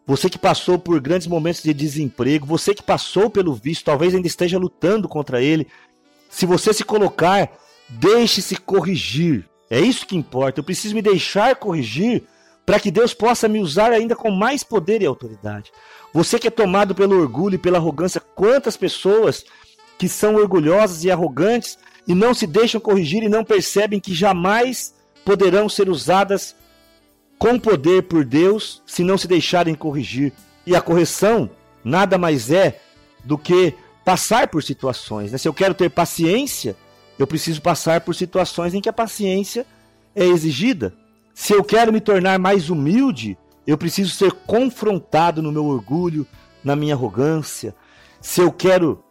você 0.06 0.28
que 0.28 0.38
passou 0.38 0.78
por 0.78 1.00
grandes 1.00 1.26
momentos 1.26 1.62
de 1.62 1.73
desemprego, 1.73 2.44
você 2.44 2.75
que 2.75 2.82
passou 2.82 3.30
pelo 3.30 3.54
vício, 3.54 3.82
talvez 3.82 4.14
ainda 4.14 4.26
esteja 4.26 4.58
lutando 4.58 5.08
contra 5.08 5.40
ele. 5.40 5.66
Se 6.28 6.44
você 6.44 6.75
se 6.75 6.85
colocar, 6.85 7.50
deixe-se 7.88 8.54
corrigir. 8.54 9.49
É 9.70 9.80
isso 9.80 10.06
que 10.06 10.18
importa. 10.18 10.61
Eu 10.61 10.64
preciso 10.64 10.94
me 10.94 11.00
deixar 11.00 11.56
corrigir 11.56 12.25
para 12.66 12.78
que 12.78 12.90
Deus 12.90 13.14
possa 13.14 13.49
me 13.49 13.58
usar 13.58 13.90
ainda 13.90 14.14
com 14.14 14.30
mais 14.30 14.62
poder 14.62 15.00
e 15.00 15.06
autoridade. 15.06 15.73
Você 16.12 16.38
que 16.38 16.49
é 16.49 16.50
tomado 16.50 16.94
pelo 16.94 17.18
orgulho 17.18 17.54
e 17.54 17.58
pela 17.58 17.78
arrogância, 17.78 18.20
quantas 18.20 18.76
pessoas 18.76 19.46
que 19.98 20.08
são 20.08 20.36
orgulhosas 20.36 21.04
e 21.04 21.10
arrogantes 21.10 21.78
e 22.06 22.14
não 22.14 22.34
se 22.34 22.46
deixam 22.46 22.80
corrigir 22.80 23.22
e 23.22 23.28
não 23.28 23.44
percebem 23.44 24.00
que 24.00 24.14
jamais 24.14 24.94
poderão 25.24 25.68
ser 25.68 25.88
usadas 25.88 26.54
com 27.38 27.58
poder 27.58 28.02
por 28.04 28.24
Deus 28.24 28.82
se 28.86 29.02
não 29.02 29.18
se 29.18 29.26
deixarem 29.26 29.74
corrigir. 29.74 30.32
E 30.66 30.74
a 30.74 30.80
correção 30.80 31.50
nada 31.84 32.18
mais 32.18 32.50
é 32.50 32.80
do 33.24 33.36
que 33.36 33.74
passar 34.04 34.48
por 34.48 34.62
situações. 34.62 35.32
Né? 35.32 35.38
Se 35.38 35.48
eu 35.48 35.54
quero 35.54 35.74
ter 35.74 35.90
paciência, 35.90 36.76
eu 37.18 37.26
preciso 37.26 37.60
passar 37.60 38.00
por 38.02 38.14
situações 38.14 38.74
em 38.74 38.80
que 38.80 38.88
a 38.88 38.92
paciência 38.92 39.66
é 40.14 40.24
exigida. 40.24 40.94
Se 41.34 41.52
eu 41.52 41.62
quero 41.62 41.92
me 41.92 42.00
tornar 42.00 42.38
mais 42.38 42.70
humilde, 42.70 43.36
eu 43.66 43.76
preciso 43.76 44.10
ser 44.14 44.32
confrontado 44.32 45.42
no 45.42 45.52
meu 45.52 45.66
orgulho, 45.66 46.26
na 46.62 46.76
minha 46.76 46.94
arrogância. 46.94 47.74
Se 48.20 48.40
eu 48.40 48.50
quero 48.50 49.02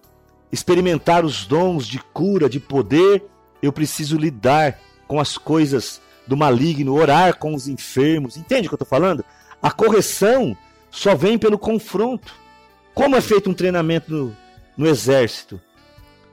experimentar 0.56 1.26
os 1.26 1.46
dons 1.46 1.86
de 1.86 2.00
cura, 2.00 2.50
de 2.50 2.60
poder, 2.60 3.24
eu 3.62 3.74
preciso 3.74 4.18
lidar 4.18 4.80
com 5.06 5.20
as 5.20 5.38
coisas 5.38 6.02
do 6.26 6.38
maligno, 6.38 6.96
orar 6.96 7.38
com 7.38 7.54
os 7.54 7.68
enfermos. 7.68 8.38
Entende 8.38 8.68
o 8.68 8.70
que 8.70 8.74
eu 8.74 8.78
estou 8.84 8.88
falando? 8.88 9.24
A 9.62 9.70
correção 9.70 10.58
só 10.90 11.14
vem 11.14 11.38
pelo 11.38 11.60
confronto. 11.60 12.34
Como 12.94 13.18
é 13.18 13.22
feito 13.22 13.50
um 13.50 13.54
treinamento 13.54 14.12
no, 14.12 14.38
no 14.78 14.88
exército? 14.88 15.62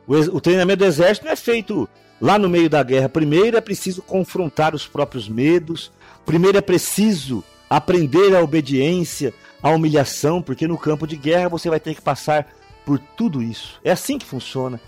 O, 0.07 0.15
o 0.15 0.41
treinamento 0.41 0.79
do 0.79 0.87
exército 0.87 1.27
não 1.27 1.33
é 1.33 1.37
feito 1.37 1.89
lá 2.21 2.39
no 2.39 2.49
meio 2.49 2.71
da 2.71 2.83
guerra. 2.83 3.09
Primeiro 3.09 3.57
é 3.57 3.61
preciso 3.61 4.03
confrontar 4.03 4.73
os 4.73 4.87
próprios 4.87 5.29
medos. 5.29 5.91
Primeiro 6.25 6.59
é 6.59 6.63
preciso 6.63 7.43
aprender 7.69 8.37
a 8.37 8.41
obediência, 8.41 9.35
a 9.61 9.71
humilhação, 9.71 10.41
porque 10.41 10.69
no 10.69 10.79
campo 10.79 11.09
de 11.09 11.17
guerra 11.17 11.49
você 11.49 11.69
vai 11.69 11.81
ter 11.81 11.95
que 11.95 12.03
passar 12.03 12.47
por 12.85 12.99
tudo 12.99 13.43
isso. 13.43 13.81
É 13.85 13.91
assim 13.91 14.19
que 14.19 14.27
funciona. 14.27 14.81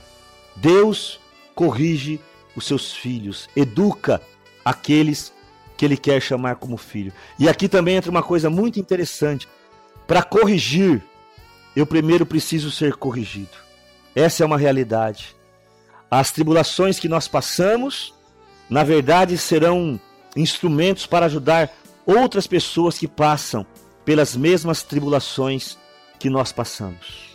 Deus 0.57 1.21
corrige 1.55 2.21
os 2.57 2.67
seus 2.67 2.93
filhos, 2.93 3.49
educa 3.57 4.21
aqueles 4.65 5.33
que 5.77 5.85
ele 5.85 5.97
quer 5.97 6.21
chamar 6.21 6.57
como 6.57 6.77
filho. 6.77 7.13
E 7.39 7.49
aqui 7.49 7.69
também 7.69 7.97
entra 7.97 8.11
uma 8.11 8.23
coisa 8.23 8.49
muito 8.49 8.79
interessante. 8.79 9.49
Para 10.07 10.23
corrigir, 10.23 11.03
eu 11.75 11.87
primeiro 11.87 12.25
preciso 12.25 12.71
ser 12.71 12.95
corrigido. 12.95 13.57
Essa 14.15 14.45
é 14.45 14.47
uma 14.47 14.59
realidade. 14.59 15.35
As 16.11 16.31
tribulações 16.31 17.01
que 17.01 17.09
nós 17.09 17.27
passamos 17.27 18.15
na 18.69 18.85
verdade 18.85 19.37
serão 19.37 20.01
instrumentos 20.37 21.07
para 21.07 21.27
ajudar 21.27 21.71
outras 22.07 22.47
pessoas 22.47 22.99
que 22.99 23.09
passam 23.09 23.67
pelas 24.05 24.37
mesmas 24.37 24.83
tribulações 24.83 25.79
que 26.19 26.29
nós 26.31 26.53
passamos. 26.53 27.34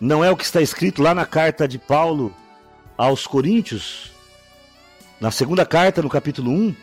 Não 0.00 0.24
é 0.24 0.30
o 0.30 0.36
que 0.36 0.44
está 0.44 0.60
escrito 0.60 1.02
lá 1.02 1.14
na 1.14 1.24
carta 1.24 1.66
de 1.66 1.78
Paulo 1.78 2.34
aos 2.98 3.26
Coríntios, 3.26 4.10
na 5.20 5.30
segunda 5.30 5.64
carta, 5.64 6.02
no 6.02 6.08
capítulo 6.08 6.50
1, 6.50 6.74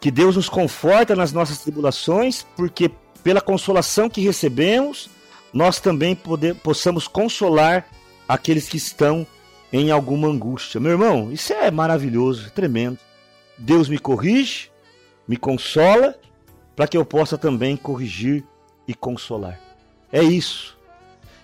que 0.00 0.10
Deus 0.10 0.36
nos 0.36 0.48
conforta 0.48 1.14
nas 1.14 1.32
nossas 1.32 1.58
tribulações, 1.58 2.46
porque 2.56 2.90
pela 3.22 3.42
consolação 3.42 4.08
que 4.08 4.22
recebemos, 4.22 5.10
nós 5.52 5.78
também 5.78 6.14
poder, 6.14 6.54
possamos 6.54 7.06
consolar 7.06 7.86
aqueles 8.26 8.68
que 8.68 8.78
estão 8.78 9.26
em 9.70 9.90
alguma 9.90 10.28
angústia. 10.28 10.80
Meu 10.80 10.92
irmão, 10.92 11.30
isso 11.30 11.52
é 11.52 11.70
maravilhoso, 11.70 12.46
é 12.46 12.50
tremendo. 12.50 12.98
Deus 13.58 13.88
me 13.88 13.98
corrige, 13.98 14.70
me 15.28 15.36
consola, 15.36 16.18
para 16.74 16.88
que 16.88 16.96
eu 16.96 17.04
possa 17.04 17.36
também 17.36 17.76
corrigir 17.76 18.42
e 18.88 18.94
consolar. 18.94 19.60
É 20.10 20.22
isso. 20.22 20.79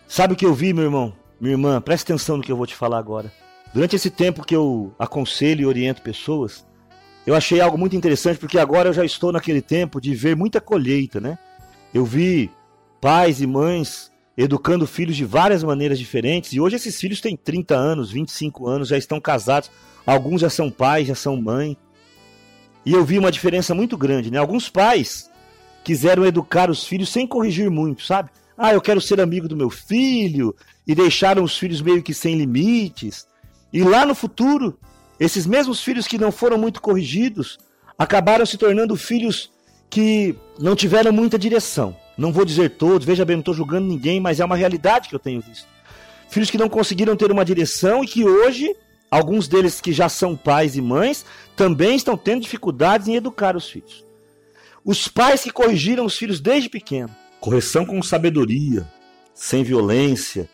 Sabe 0.09 0.35
o 0.35 0.37
que 0.37 0.47
eu 0.47 0.55
vi, 0.55 0.73
meu 0.73 0.85
irmão? 0.85 1.13
Minha 1.41 1.55
irmã, 1.55 1.81
preste 1.81 2.05
atenção 2.05 2.37
no 2.37 2.43
que 2.43 2.51
eu 2.51 2.57
vou 2.57 2.67
te 2.67 2.77
falar 2.77 2.99
agora. 2.99 3.33
Durante 3.75 3.97
esse 3.97 4.09
tempo 4.09 4.45
que 4.45 4.55
eu 4.55 4.95
aconselho 4.99 5.63
e 5.63 5.67
oriento 5.67 6.01
pessoas, 6.01 6.65
eu 7.27 7.35
achei 7.35 7.61
algo 7.61 7.77
muito 7.77 7.97
interessante, 7.97 8.39
porque 8.39 8.59
agora 8.59 8.89
eu 8.89 8.93
já 8.93 9.05
estou 9.05 9.33
naquele 9.33 9.61
tempo 9.61 10.01
de 10.01 10.15
ver 10.15 10.37
muita 10.37 10.61
colheita, 10.61 11.21
né? 11.21 11.37
Eu 11.93 12.05
vi 12.05 12.51
pais 13.01 13.41
e 13.41 13.47
mães 13.47 14.13
educando 14.39 14.87
filhos 14.87 15.17
de 15.17 15.25
várias 15.25 15.65
maneiras 15.65 15.99
diferentes, 15.99 16.53
e 16.53 16.61
hoje 16.61 16.77
esses 16.77 16.99
filhos 17.01 17.21
têm 17.21 17.37
30 17.37 17.75
anos, 17.75 18.13
25 18.13 18.69
anos, 18.69 18.89
já 18.89 18.97
estão 18.97 19.21
casados, 19.21 19.71
alguns 20.07 20.43
já 20.43 20.51
são 20.51 20.71
pais, 20.71 21.09
já 21.09 21.15
são 21.15 21.37
mãe. 21.37 21.77
E 22.85 22.93
eu 22.93 23.05
vi 23.05 23.19
uma 23.19 23.33
diferença 23.33 23.75
muito 23.75 23.97
grande, 23.97 24.31
né? 24.31 24.39
Alguns 24.39 24.69
pais 24.69 25.29
quiseram 25.83 26.25
educar 26.25 26.71
os 26.71 26.87
filhos 26.87 27.09
sem 27.09 27.27
corrigir 27.27 27.71
muito, 27.71 28.05
sabe? 28.05 28.31
Ah, 28.57 28.73
eu 28.73 28.81
quero 28.81 29.01
ser 29.01 29.21
amigo 29.21 29.49
do 29.49 29.57
meu 29.57 29.69
filho, 29.69 30.55
e 30.87 30.95
deixaram 30.95 31.43
os 31.43 31.59
filhos 31.59 31.83
meio 31.83 32.03
que 32.03 32.15
sem 32.15 32.37
limites. 32.37 33.27
E 33.73 33.83
lá 33.83 34.07
no 34.07 34.15
futuro, 34.15 34.79
esses 35.19 35.47
mesmos 35.47 35.81
filhos 35.83 36.07
que 36.07 36.17
não 36.17 36.31
foram 36.31 36.57
muito 36.57 36.81
corrigidos 36.81 37.59
acabaram 37.99 38.47
se 38.47 38.57
tornando 38.57 38.95
filhos 38.97 39.51
que 39.91 40.35
não 40.59 40.77
tiveram 40.77 41.13
muita 41.13 41.39
direção. 41.39 41.97
Não 42.17 42.33
vou 42.33 42.45
dizer 42.45 42.71
todos, 42.71 43.07
veja 43.07 43.25
bem, 43.25 43.37
não 43.37 43.41
estou 43.41 43.55
julgando 43.55 43.87
ninguém, 43.87 44.21
mas 44.21 44.41
é 44.41 44.45
uma 44.45 44.57
realidade 44.57 45.09
que 45.09 45.15
eu 45.15 45.19
tenho 45.19 45.41
visto. 45.41 45.67
Filhos 46.29 46.51
que 46.51 46.59
não 46.59 46.69
conseguiram 46.69 47.17
ter 47.17 47.31
uma 47.31 47.45
direção 47.45 48.03
e 48.03 48.07
que 48.07 48.25
hoje, 48.25 48.75
alguns 49.11 49.49
deles 49.49 49.81
que 49.81 49.93
já 49.93 50.09
são 50.09 50.37
pais 50.37 50.77
e 50.77 50.81
mães, 50.81 51.25
também 51.57 51.97
estão 51.97 52.17
tendo 52.17 52.43
dificuldades 52.43 53.09
em 53.09 53.17
educar 53.17 53.57
os 53.57 53.69
filhos. 53.69 54.05
Os 54.85 55.09
pais 55.09 55.43
que 55.43 55.51
corrigiram 55.51 56.05
os 56.05 56.17
filhos 56.17 56.41
desde 56.41 56.69
pequeno, 56.69 57.15
correção 57.47 57.87
com 57.87 58.03
sabedoria, 58.03 58.85
sem 59.33 59.63
violência, 59.63 60.51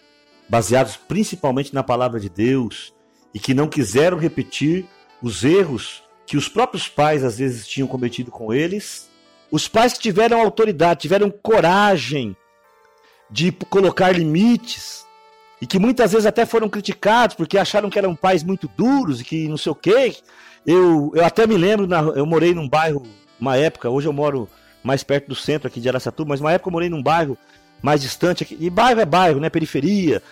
baseados 0.46 0.94
principalmente 0.94 1.72
na 1.72 1.82
palavra 1.82 2.20
de 2.20 2.28
Deus, 2.28 2.92
e 3.32 3.40
que 3.40 3.54
não 3.54 3.66
quiseram 3.66 4.18
repetir 4.18 4.84
os 5.22 5.42
erros 5.42 6.02
que 6.26 6.36
os 6.36 6.50
próprios 6.50 6.88
pais 6.88 7.24
às 7.24 7.38
vezes 7.38 7.66
tinham 7.66 7.88
cometido 7.88 8.30
com 8.30 8.52
eles. 8.52 9.08
Os 9.50 9.66
pais 9.66 9.94
que 9.94 10.00
tiveram 10.00 10.38
autoridade, 10.38 11.00
tiveram 11.00 11.30
coragem 11.30 12.36
de 13.30 13.50
colocar 13.70 14.12
limites 14.12 15.06
e 15.62 15.66
que 15.66 15.78
muitas 15.78 16.12
vezes 16.12 16.26
até 16.26 16.44
foram 16.44 16.68
criticados 16.68 17.34
porque 17.34 17.56
acharam 17.56 17.88
que 17.88 17.98
eram 17.98 18.14
pais 18.14 18.42
muito 18.42 18.70
duros 18.76 19.22
e 19.22 19.24
que 19.24 19.48
não 19.48 19.56
sei 19.56 19.72
o 19.72 19.76
quê. 19.76 20.14
Eu, 20.66 21.10
eu 21.14 21.24
até 21.24 21.46
me 21.46 21.56
lembro, 21.56 21.86
na, 21.86 22.00
eu 22.00 22.26
morei 22.26 22.52
num 22.52 22.68
bairro, 22.68 23.02
uma 23.40 23.56
época, 23.56 23.88
hoje 23.88 24.06
eu 24.06 24.12
moro 24.12 24.46
mais 24.82 25.02
perto 25.02 25.28
do 25.28 25.34
centro 25.34 25.68
aqui 25.68 25.80
de 25.80 25.88
Aracatuba, 25.88 26.28
mas 26.28 26.40
uma 26.40 26.52
época 26.52 26.68
eu 26.68 26.72
morei 26.72 26.88
num 26.88 27.02
bairro 27.02 27.36
mais 27.80 28.00
distante 28.00 28.42
aqui, 28.42 28.56
e 28.60 28.70
bairro 28.70 29.00
é 29.00 29.04
bairro, 29.04 29.40
né, 29.40 29.50
periferia, 29.50 30.22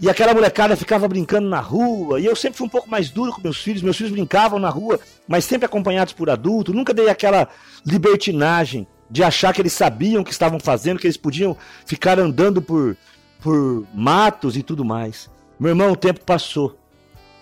e 0.00 0.08
aquela 0.08 0.32
molecada 0.32 0.74
ficava 0.76 1.06
brincando 1.06 1.46
na 1.46 1.60
rua. 1.60 2.18
E 2.18 2.24
eu 2.24 2.34
sempre 2.34 2.56
fui 2.56 2.66
um 2.66 2.70
pouco 2.70 2.88
mais 2.88 3.10
duro 3.10 3.32
com 3.32 3.42
meus 3.42 3.58
filhos. 3.58 3.82
Meus 3.82 3.98
filhos 3.98 4.10
brincavam 4.10 4.58
na 4.58 4.70
rua, 4.70 4.98
mas 5.28 5.44
sempre 5.44 5.66
acompanhados 5.66 6.14
por 6.14 6.30
adultos. 6.30 6.74
Nunca 6.74 6.94
dei 6.94 7.10
aquela 7.10 7.48
libertinagem 7.84 8.86
de 9.10 9.22
achar 9.22 9.52
que 9.52 9.60
eles 9.60 9.74
sabiam 9.74 10.22
o 10.22 10.24
que 10.24 10.32
estavam 10.32 10.58
fazendo, 10.58 10.98
que 10.98 11.06
eles 11.06 11.18
podiam 11.18 11.54
ficar 11.84 12.18
andando 12.18 12.62
por, 12.62 12.96
por 13.42 13.84
matos 13.92 14.56
e 14.56 14.62
tudo 14.62 14.86
mais. 14.86 15.28
Meu 15.58 15.70
irmão, 15.70 15.92
o 15.92 15.96
tempo 15.96 16.20
passou. 16.24 16.78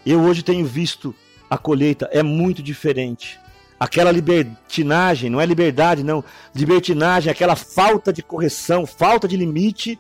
Eu 0.05 0.21
hoje 0.23 0.43
tenho 0.43 0.67
visto 0.67 1.15
a 1.49 1.57
colheita 1.57 2.09
é 2.13 2.23
muito 2.23 2.63
diferente. 2.63 3.39
Aquela 3.79 4.11
libertinagem, 4.11 5.31
não 5.31 5.41
é 5.41 5.47
liberdade, 5.47 6.03
não. 6.03 6.25
Libertinagem, 6.55 7.31
aquela 7.31 7.55
falta 7.55 8.13
de 8.13 8.23
correção, 8.23 8.85
falta 8.87 9.29
de 9.29 9.37
limite 9.37 9.99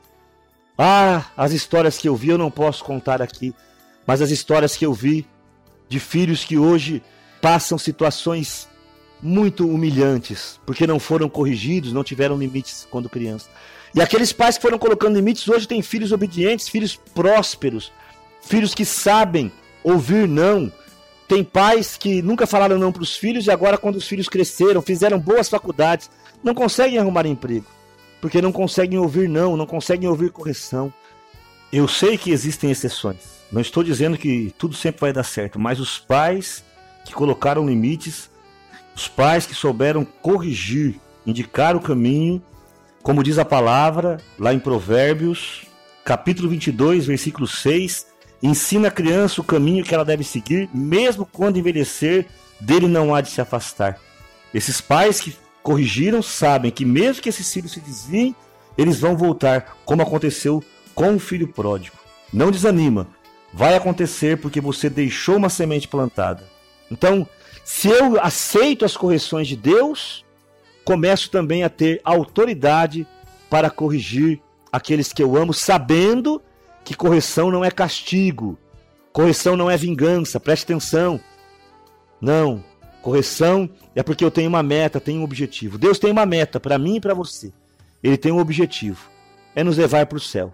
ah, 0.80 1.24
as 1.36 1.50
histórias 1.50 1.98
que 1.98 2.08
eu 2.08 2.14
vi 2.14 2.28
eu 2.28 2.38
não 2.38 2.52
posso 2.52 2.84
contar 2.84 3.20
aqui, 3.20 3.52
mas 4.06 4.22
as 4.22 4.30
histórias 4.30 4.76
que 4.76 4.86
eu 4.86 4.94
vi 4.94 5.26
de 5.88 5.98
filhos 5.98 6.44
que 6.44 6.56
hoje 6.56 7.02
passam 7.42 7.76
situações 7.76 8.68
muito 9.20 9.68
humilhantes, 9.68 10.60
porque 10.64 10.86
não 10.86 11.00
foram 11.00 11.28
corrigidos, 11.28 11.92
não 11.92 12.04
tiveram 12.04 12.38
limites 12.38 12.86
quando 12.88 13.08
crianças. 13.08 13.50
E 13.92 14.00
aqueles 14.00 14.32
pais 14.32 14.56
que 14.56 14.62
foram 14.62 14.78
colocando 14.78 15.16
limites 15.16 15.48
hoje 15.48 15.66
têm 15.66 15.82
filhos 15.82 16.12
obedientes, 16.12 16.68
filhos 16.68 16.94
prósperos, 16.94 17.90
filhos 18.40 18.72
que 18.72 18.84
sabem 18.84 19.50
ouvir 19.82 20.28
não. 20.28 20.72
Tem 21.28 21.44
pais 21.44 21.96
que 21.96 22.22
nunca 22.22 22.46
falaram 22.46 22.78
não 22.78 22.90
para 22.90 23.02
os 23.02 23.14
filhos 23.14 23.46
e 23.46 23.50
agora, 23.50 23.78
quando 23.78 23.96
os 23.96 24.08
filhos 24.08 24.28
cresceram, 24.28 24.82
fizeram 24.82 25.18
boas 25.18 25.48
faculdades, 25.48 26.10
não 26.42 26.54
conseguem 26.54 26.98
arrumar 26.98 27.26
emprego 27.26 27.66
porque 28.20 28.42
não 28.42 28.52
conseguem 28.52 28.98
ouvir 28.98 29.28
não, 29.28 29.56
não 29.56 29.66
conseguem 29.66 30.08
ouvir 30.08 30.30
correção. 30.30 30.92
Eu 31.72 31.86
sei 31.86 32.16
que 32.16 32.30
existem 32.30 32.70
exceções. 32.70 33.38
Não 33.50 33.60
estou 33.60 33.82
dizendo 33.82 34.18
que 34.18 34.52
tudo 34.58 34.74
sempre 34.74 35.00
vai 35.02 35.12
dar 35.12 35.22
certo, 35.22 35.58
mas 35.58 35.80
os 35.80 35.98
pais 35.98 36.64
que 37.04 37.12
colocaram 37.12 37.66
limites, 37.66 38.30
os 38.94 39.08
pais 39.08 39.46
que 39.46 39.54
souberam 39.54 40.04
corrigir, 40.04 40.96
indicar 41.26 41.76
o 41.76 41.80
caminho, 41.80 42.42
como 43.02 43.22
diz 43.22 43.38
a 43.38 43.44
palavra 43.44 44.18
lá 44.38 44.52
em 44.52 44.58
Provérbios, 44.58 45.64
capítulo 46.04 46.48
22, 46.48 47.06
versículo 47.06 47.46
6, 47.46 48.06
ensina 48.42 48.88
a 48.88 48.92
criança 48.92 49.40
o 49.40 49.44
caminho 49.44 49.84
que 49.84 49.94
ela 49.94 50.04
deve 50.04 50.24
seguir, 50.24 50.68
mesmo 50.72 51.26
quando 51.26 51.58
envelhecer, 51.58 52.26
dele 52.60 52.86
não 52.86 53.14
há 53.14 53.20
de 53.20 53.30
se 53.30 53.40
afastar. 53.40 53.98
Esses 54.52 54.80
pais 54.80 55.20
que 55.20 55.36
corrigiram 55.62 56.22
sabem 56.22 56.70
que 56.70 56.84
mesmo 56.84 57.22
que 57.22 57.28
esses 57.28 57.52
filhos 57.52 57.72
se 57.72 57.80
desviem, 57.80 58.34
eles 58.76 59.00
vão 59.00 59.16
voltar, 59.16 59.76
como 59.84 60.02
aconteceu 60.02 60.62
com 60.94 61.16
o 61.16 61.18
filho 61.18 61.48
pródigo. 61.48 61.96
Não 62.32 62.50
desanima, 62.50 63.08
vai 63.52 63.74
acontecer 63.74 64.38
porque 64.38 64.60
você 64.60 64.88
deixou 64.88 65.36
uma 65.36 65.48
semente 65.48 65.88
plantada. 65.88 66.44
Então, 66.90 67.26
se 67.64 67.88
eu 67.88 68.20
aceito 68.20 68.84
as 68.84 68.96
correções 68.96 69.48
de 69.48 69.56
Deus, 69.56 70.24
começo 70.84 71.30
também 71.30 71.64
a 71.64 71.68
ter 71.68 72.00
autoridade 72.04 73.06
para 73.50 73.68
corrigir 73.68 74.40
aqueles 74.72 75.12
que 75.12 75.22
eu 75.22 75.36
amo, 75.36 75.52
sabendo 75.52 76.40
que 76.88 76.94
correção 76.94 77.50
não 77.50 77.62
é 77.62 77.70
castigo, 77.70 78.58
correção 79.12 79.56
não 79.56 79.70
é 79.70 79.76
vingança, 79.76 80.40
preste 80.40 80.64
atenção. 80.64 81.20
Não, 82.18 82.64
Correção 83.02 83.70
é 83.94 84.02
porque 84.02 84.24
eu 84.24 84.30
tenho 84.30 84.48
uma 84.48 84.62
meta, 84.62 85.00
tenho 85.00 85.20
um 85.20 85.24
objetivo. 85.24 85.78
Deus 85.78 85.98
tem 85.98 86.10
uma 86.10 86.26
meta 86.26 86.58
para 86.58 86.78
mim 86.78 86.96
e 86.96 87.00
para 87.00 87.14
você. 87.14 87.52
Ele 88.02 88.16
tem 88.16 88.32
um 88.32 88.38
objetivo: 88.38 89.08
é 89.54 89.62
nos 89.62 89.76
levar 89.76 90.06
para 90.06 90.18
o 90.18 90.20
céu. 90.20 90.52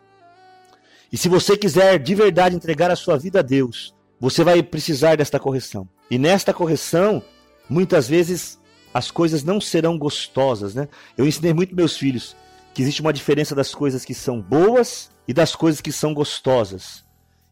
E 1.12 1.16
se 1.16 1.28
você 1.28 1.56
quiser 1.56 1.98
de 1.98 2.14
verdade 2.14 2.54
entregar 2.54 2.90
a 2.90 2.96
sua 2.96 3.16
vida 3.16 3.38
a 3.38 3.42
Deus, 3.42 3.94
você 4.20 4.44
vai 4.44 4.62
precisar 4.62 5.16
desta 5.16 5.38
correção. 5.38 5.88
E 6.10 6.18
nesta 6.18 6.52
correção, 6.52 7.22
muitas 7.68 8.08
vezes 8.08 8.58
as 8.92 9.10
coisas 9.10 9.42
não 9.42 9.60
serão 9.60 9.96
gostosas, 9.96 10.74
né? 10.74 10.88
Eu 11.16 11.26
ensinei 11.26 11.54
muito 11.54 11.74
meus 11.74 11.96
filhos 11.96 12.36
que 12.74 12.82
existe 12.82 13.00
uma 13.00 13.12
diferença 13.12 13.54
das 13.54 13.74
coisas 13.74 14.04
que 14.04 14.12
são 14.12 14.40
boas 14.40 15.10
e 15.26 15.32
das 15.32 15.54
coisas 15.54 15.80
que 15.80 15.92
são 15.92 16.12
gostosas. 16.12 17.04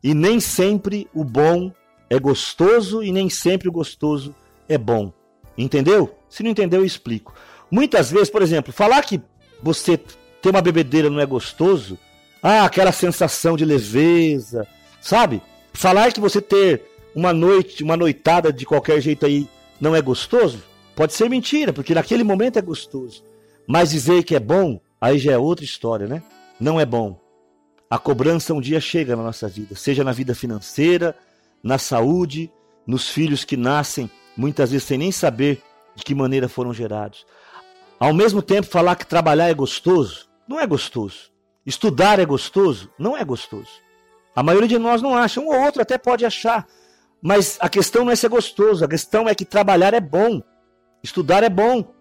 E 0.02 0.14
nem 0.14 0.40
sempre 0.40 1.08
o 1.14 1.24
bom 1.24 1.72
é 2.10 2.18
gostoso 2.18 3.02
e 3.02 3.12
nem 3.12 3.30
sempre 3.30 3.68
o 3.68 3.72
gostoso 3.72 4.34
é 4.68 4.76
bom. 4.76 5.12
Entendeu? 5.56 6.18
Se 6.28 6.42
não 6.42 6.50
entendeu, 6.50 6.80
eu 6.80 6.86
explico. 6.86 7.34
Muitas 7.70 8.10
vezes, 8.10 8.28
por 8.28 8.42
exemplo, 8.42 8.72
falar 8.72 9.02
que 9.02 9.20
você 9.62 9.96
ter 9.96 10.50
uma 10.50 10.60
bebedeira 10.60 11.08
não 11.08 11.20
é 11.20 11.26
gostoso, 11.26 11.96
ah, 12.42 12.64
aquela 12.64 12.90
sensação 12.90 13.56
de 13.56 13.64
leveza, 13.64 14.66
sabe? 15.00 15.40
Falar 15.72 16.12
que 16.12 16.20
você 16.20 16.40
ter 16.40 16.82
uma 17.14 17.32
noite, 17.32 17.84
uma 17.84 17.96
noitada 17.96 18.52
de 18.52 18.66
qualquer 18.66 19.00
jeito 19.00 19.24
aí 19.24 19.48
não 19.80 19.94
é 19.94 20.02
gostoso, 20.02 20.62
pode 20.96 21.12
ser 21.12 21.30
mentira, 21.30 21.72
porque 21.72 21.94
naquele 21.94 22.24
momento 22.24 22.58
é 22.58 22.62
gostoso. 22.62 23.22
Mas 23.66 23.90
dizer 23.90 24.24
que 24.24 24.34
é 24.34 24.40
bom, 24.40 24.80
aí 25.02 25.18
já 25.18 25.32
é 25.32 25.38
outra 25.38 25.64
história, 25.64 26.06
né? 26.06 26.22
Não 26.60 26.78
é 26.78 26.86
bom. 26.86 27.20
A 27.90 27.98
cobrança 27.98 28.54
um 28.54 28.60
dia 28.60 28.80
chega 28.80 29.16
na 29.16 29.22
nossa 29.24 29.48
vida, 29.48 29.74
seja 29.74 30.04
na 30.04 30.12
vida 30.12 30.32
financeira, 30.32 31.16
na 31.60 31.76
saúde, 31.76 32.52
nos 32.86 33.08
filhos 33.08 33.44
que 33.44 33.56
nascem 33.56 34.08
muitas 34.36 34.70
vezes 34.70 34.86
sem 34.86 34.96
nem 34.96 35.10
saber 35.10 35.60
de 35.96 36.04
que 36.04 36.14
maneira 36.14 36.48
foram 36.48 36.72
gerados. 36.72 37.26
Ao 37.98 38.14
mesmo 38.14 38.40
tempo, 38.40 38.68
falar 38.68 38.94
que 38.94 39.04
trabalhar 39.04 39.48
é 39.48 39.54
gostoso, 39.54 40.28
não 40.48 40.60
é 40.60 40.66
gostoso. 40.66 41.32
Estudar 41.66 42.20
é 42.20 42.24
gostoso, 42.24 42.88
não 42.96 43.16
é 43.16 43.24
gostoso. 43.24 43.70
A 44.34 44.42
maioria 44.42 44.68
de 44.68 44.78
nós 44.78 45.02
não 45.02 45.16
acha, 45.16 45.40
um 45.40 45.48
ou 45.48 45.60
outro 45.62 45.82
até 45.82 45.98
pode 45.98 46.24
achar, 46.24 46.66
mas 47.20 47.58
a 47.60 47.68
questão 47.68 48.04
não 48.04 48.12
é 48.12 48.16
ser 48.16 48.28
gostoso, 48.28 48.84
a 48.84 48.88
questão 48.88 49.28
é 49.28 49.34
que 49.34 49.44
trabalhar 49.44 49.94
é 49.94 50.00
bom, 50.00 50.40
estudar 51.02 51.42
é 51.42 51.50
bom, 51.50 51.92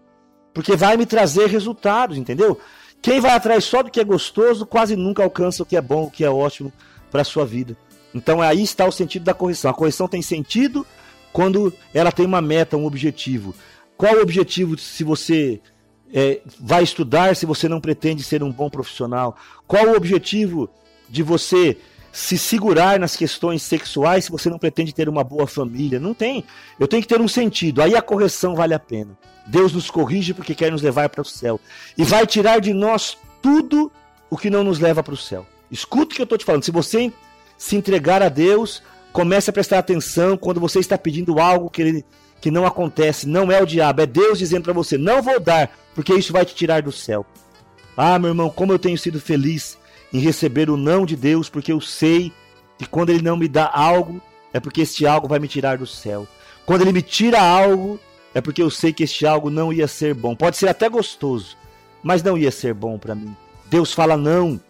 porque 0.54 0.76
vai 0.76 0.96
me 0.96 1.04
trazer 1.04 1.48
resultados, 1.48 2.16
entendeu? 2.16 2.58
Quem 3.02 3.20
vai 3.20 3.32
atrás 3.32 3.64
só 3.64 3.82
do 3.82 3.90
que 3.90 3.98
é 3.98 4.04
gostoso 4.04 4.64
quase 4.64 4.94
nunca 4.94 5.24
alcança 5.24 5.64
o 5.64 5.66
que 5.66 5.76
é 5.76 5.82
bom, 5.82 6.04
o 6.04 6.10
que 6.10 6.24
é 6.24 6.30
ótimo 6.30 6.72
para 7.10 7.22
a 7.22 7.24
sua 7.24 7.44
vida. 7.44 7.76
Então 8.14 8.40
aí 8.40 8.62
está 8.62 8.86
o 8.86 8.92
sentido 8.92 9.24
da 9.24 9.34
correção. 9.34 9.70
A 9.72 9.74
correção 9.74 10.06
tem 10.06 10.22
sentido 10.22 10.86
quando 11.32 11.72
ela 11.92 12.12
tem 12.12 12.24
uma 12.24 12.40
meta, 12.40 12.76
um 12.76 12.86
objetivo. 12.86 13.54
Qual 13.96 14.14
o 14.14 14.22
objetivo 14.22 14.78
se 14.78 15.02
você 15.02 15.60
é, 16.14 16.40
vai 16.60 16.84
estudar, 16.84 17.34
se 17.34 17.44
você 17.44 17.68
não 17.68 17.80
pretende 17.80 18.22
ser 18.22 18.42
um 18.42 18.52
bom 18.52 18.70
profissional? 18.70 19.36
Qual 19.66 19.84
o 19.88 19.96
objetivo 19.96 20.70
de 21.08 21.24
você 21.24 21.78
se 22.12 22.36
segurar 22.36 23.00
nas 23.00 23.16
questões 23.16 23.62
sexuais 23.62 24.26
se 24.26 24.30
você 24.30 24.50
não 24.50 24.58
pretende 24.58 24.94
ter 24.94 25.08
uma 25.08 25.24
boa 25.24 25.46
família? 25.46 25.98
Não 25.98 26.12
tem. 26.12 26.44
Eu 26.78 26.86
tenho 26.86 27.02
que 27.02 27.08
ter 27.08 27.20
um 27.20 27.26
sentido. 27.26 27.80
Aí 27.80 27.96
a 27.96 28.02
correção 28.02 28.54
vale 28.54 28.74
a 28.74 28.78
pena. 28.78 29.16
Deus 29.46 29.72
nos 29.72 29.90
corrige 29.90 30.34
porque 30.34 30.54
quer 30.54 30.70
nos 30.70 30.82
levar 30.82 31.08
para 31.08 31.22
o 31.22 31.24
céu. 31.24 31.58
E 31.96 32.04
vai 32.04 32.26
tirar 32.26 32.60
de 32.60 32.74
nós 32.74 33.16
tudo 33.40 33.90
o 34.28 34.36
que 34.36 34.50
não 34.50 34.62
nos 34.62 34.78
leva 34.78 35.02
para 35.02 35.14
o 35.14 35.16
céu. 35.16 35.46
Escuta 35.70 36.12
o 36.12 36.16
que 36.16 36.20
eu 36.20 36.24
estou 36.24 36.38
te 36.38 36.44
falando. 36.44 36.64
Se 36.64 36.70
você 36.70 37.10
se 37.56 37.76
entregar 37.76 38.22
a 38.22 38.28
Deus, 38.28 38.82
comece 39.12 39.48
a 39.48 39.52
prestar 39.52 39.78
atenção 39.78 40.36
quando 40.36 40.60
você 40.60 40.78
está 40.78 40.98
pedindo 40.98 41.40
algo 41.40 41.70
que, 41.70 41.80
ele, 41.80 42.04
que 42.40 42.50
não 42.50 42.66
acontece. 42.66 43.26
Não 43.26 43.50
é 43.50 43.62
o 43.62 43.66
diabo, 43.66 44.02
é 44.02 44.06
Deus 44.06 44.38
dizendo 44.38 44.64
para 44.64 44.72
você: 44.72 44.98
não 44.98 45.22
vou 45.22 45.40
dar, 45.40 45.70
porque 45.94 46.14
isso 46.14 46.32
vai 46.32 46.44
te 46.44 46.54
tirar 46.54 46.82
do 46.82 46.92
céu. 46.92 47.24
Ah, 47.96 48.18
meu 48.18 48.30
irmão, 48.30 48.50
como 48.50 48.72
eu 48.72 48.78
tenho 48.78 48.98
sido 48.98 49.20
feliz 49.20 49.78
em 50.12 50.18
receber 50.18 50.68
o 50.70 50.76
não 50.76 51.06
de 51.06 51.16
Deus, 51.16 51.48
porque 51.48 51.72
eu 51.72 51.80
sei 51.80 52.32
que 52.78 52.86
quando 52.86 53.10
Ele 53.10 53.22
não 53.22 53.36
me 53.36 53.48
dá 53.48 53.70
algo, 53.72 54.20
é 54.52 54.60
porque 54.60 54.82
este 54.82 55.06
algo 55.06 55.28
vai 55.28 55.38
me 55.38 55.48
tirar 55.48 55.78
do 55.78 55.86
céu. 55.86 56.26
Quando 56.66 56.82
Ele 56.82 56.92
me 56.92 57.02
tira 57.02 57.40
algo, 57.40 57.98
é 58.34 58.40
porque 58.40 58.62
eu 58.62 58.70
sei 58.70 58.92
que 58.92 59.04
este 59.04 59.26
algo 59.26 59.50
não 59.50 59.72
ia 59.72 59.88
ser 59.88 60.14
bom. 60.14 60.34
Pode 60.34 60.56
ser 60.56 60.68
até 60.68 60.88
gostoso, 60.88 61.56
mas 62.02 62.22
não 62.22 62.36
ia 62.36 62.50
ser 62.50 62.74
bom 62.74 62.98
para 62.98 63.14
mim. 63.14 63.34
Deus 63.68 63.92
fala 63.92 64.16
não 64.16 64.60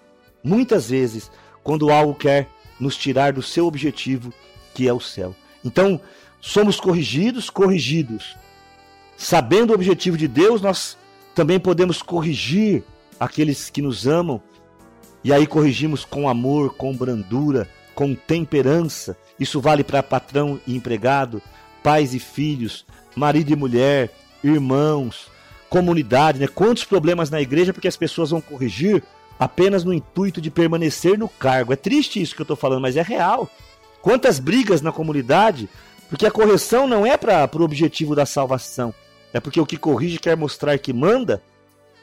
muitas 0.42 0.90
vezes 0.90 1.30
quando 1.62 1.90
algo 1.90 2.14
quer 2.14 2.48
nos 2.78 2.96
tirar 2.96 3.32
do 3.32 3.42
seu 3.42 3.66
objetivo, 3.66 4.32
que 4.74 4.88
é 4.88 4.92
o 4.92 5.00
céu. 5.00 5.34
Então, 5.64 6.00
somos 6.40 6.80
corrigidos, 6.80 7.48
corrigidos. 7.48 8.36
Sabendo 9.16 9.70
o 9.70 9.74
objetivo 9.74 10.16
de 10.16 10.26
Deus, 10.26 10.60
nós 10.60 10.98
também 11.34 11.60
podemos 11.60 12.02
corrigir 12.02 12.82
aqueles 13.20 13.70
que 13.70 13.80
nos 13.80 14.06
amam. 14.06 14.42
E 15.24 15.32
aí 15.32 15.46
corrigimos 15.46 16.04
com 16.04 16.28
amor, 16.28 16.74
com 16.74 16.94
brandura, 16.94 17.68
com 17.94 18.14
temperança. 18.14 19.16
Isso 19.38 19.60
vale 19.60 19.84
para 19.84 20.02
patrão 20.02 20.60
e 20.66 20.74
empregado, 20.74 21.40
pais 21.82 22.14
e 22.14 22.18
filhos, 22.18 22.84
marido 23.14 23.52
e 23.52 23.56
mulher, 23.56 24.10
irmãos, 24.42 25.28
comunidade, 25.68 26.38
né? 26.38 26.46
Quantos 26.46 26.84
problemas 26.84 27.30
na 27.30 27.40
igreja 27.40 27.72
porque 27.72 27.88
as 27.88 27.96
pessoas 27.96 28.30
vão 28.30 28.40
corrigir 28.40 29.02
apenas 29.38 29.84
no 29.84 29.92
intuito 29.92 30.40
de 30.40 30.50
permanecer 30.50 31.18
no 31.18 31.28
cargo. 31.28 31.72
É 31.72 31.76
triste 31.76 32.20
isso 32.20 32.34
que 32.34 32.40
eu 32.40 32.44
estou 32.44 32.56
falando, 32.56 32.82
mas 32.82 32.96
é 32.96 33.02
real. 33.02 33.50
Quantas 34.00 34.38
brigas 34.38 34.82
na 34.82 34.92
comunidade, 34.92 35.68
porque 36.08 36.26
a 36.26 36.30
correção 36.30 36.86
não 36.86 37.06
é 37.06 37.16
para 37.16 37.48
o 37.54 37.62
objetivo 37.62 38.14
da 38.14 38.26
salvação, 38.26 38.92
é 39.32 39.40
porque 39.40 39.60
o 39.60 39.66
que 39.66 39.76
corrige 39.76 40.18
quer 40.18 40.36
mostrar 40.36 40.76
que 40.78 40.92
manda 40.92 41.42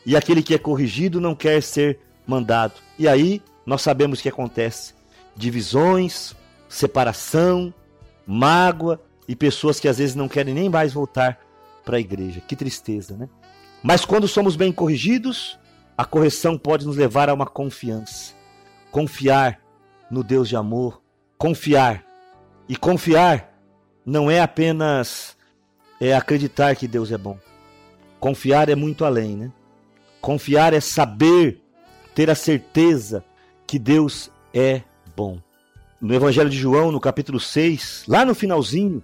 e 0.06 0.16
aquele 0.16 0.42
que 0.42 0.56
é 0.56 0.58
corrigido 0.58 1.22
não 1.22 1.36
quer 1.36 1.62
ser 1.62 2.00
mandado. 2.30 2.74
E 2.98 3.08
aí 3.08 3.42
nós 3.66 3.82
sabemos 3.82 4.20
o 4.20 4.22
que 4.22 4.30
acontece: 4.30 4.94
divisões, 5.36 6.36
separação, 6.68 7.74
mágoa, 8.26 9.02
e 9.28 9.36
pessoas 9.36 9.80
que 9.80 9.88
às 9.88 10.00
vezes 10.00 10.16
não 10.16 10.28
querem 10.28 10.54
nem 10.54 10.70
mais 10.70 10.94
voltar 10.94 11.40
para 11.86 11.98
a 11.98 12.00
igreja. 12.00 12.42
Que 12.42 12.56
tristeza, 12.56 13.16
né? 13.16 13.30
Mas 13.84 14.04
quando 14.04 14.28
somos 14.28 14.56
bem 14.56 14.72
corrigidos, 14.72 15.60
a 15.98 16.04
correção 16.04 16.58
pode 16.58 16.86
nos 16.86 16.98
levar 16.98 17.30
a 17.30 17.34
uma 17.34 17.46
confiança. 17.46 18.34
Confiar 18.92 19.60
no 20.10 20.24
Deus 20.24 20.50
de 20.50 20.56
amor, 20.56 21.02
confiar. 21.38 22.04
E 22.68 22.76
confiar 22.76 23.54
não 24.06 24.32
é 24.32 24.42
apenas 24.42 25.38
é 26.02 26.16
acreditar 26.16 26.76
que 26.76 26.88
Deus 26.88 27.12
é 27.12 27.18
bom. 27.18 27.38
Confiar 28.20 28.70
é 28.70 28.76
muito 28.76 29.06
além, 29.06 29.36
né? 29.36 29.52
Confiar 30.22 30.74
é 30.74 30.80
saber, 30.80 31.62
ter 32.20 32.30
a 32.30 32.36
certeza 32.36 33.24
que 33.66 33.80
Deus 33.80 34.30
é 34.54 34.82
bom. 35.16 35.40
No 36.02 36.14
Evangelho 36.14 36.50
de 36.50 36.58
João, 36.58 36.92
no 36.92 37.00
capítulo 37.00 37.40
6, 37.40 38.04
lá 38.10 38.26
no 38.26 38.36
finalzinho, 38.36 39.02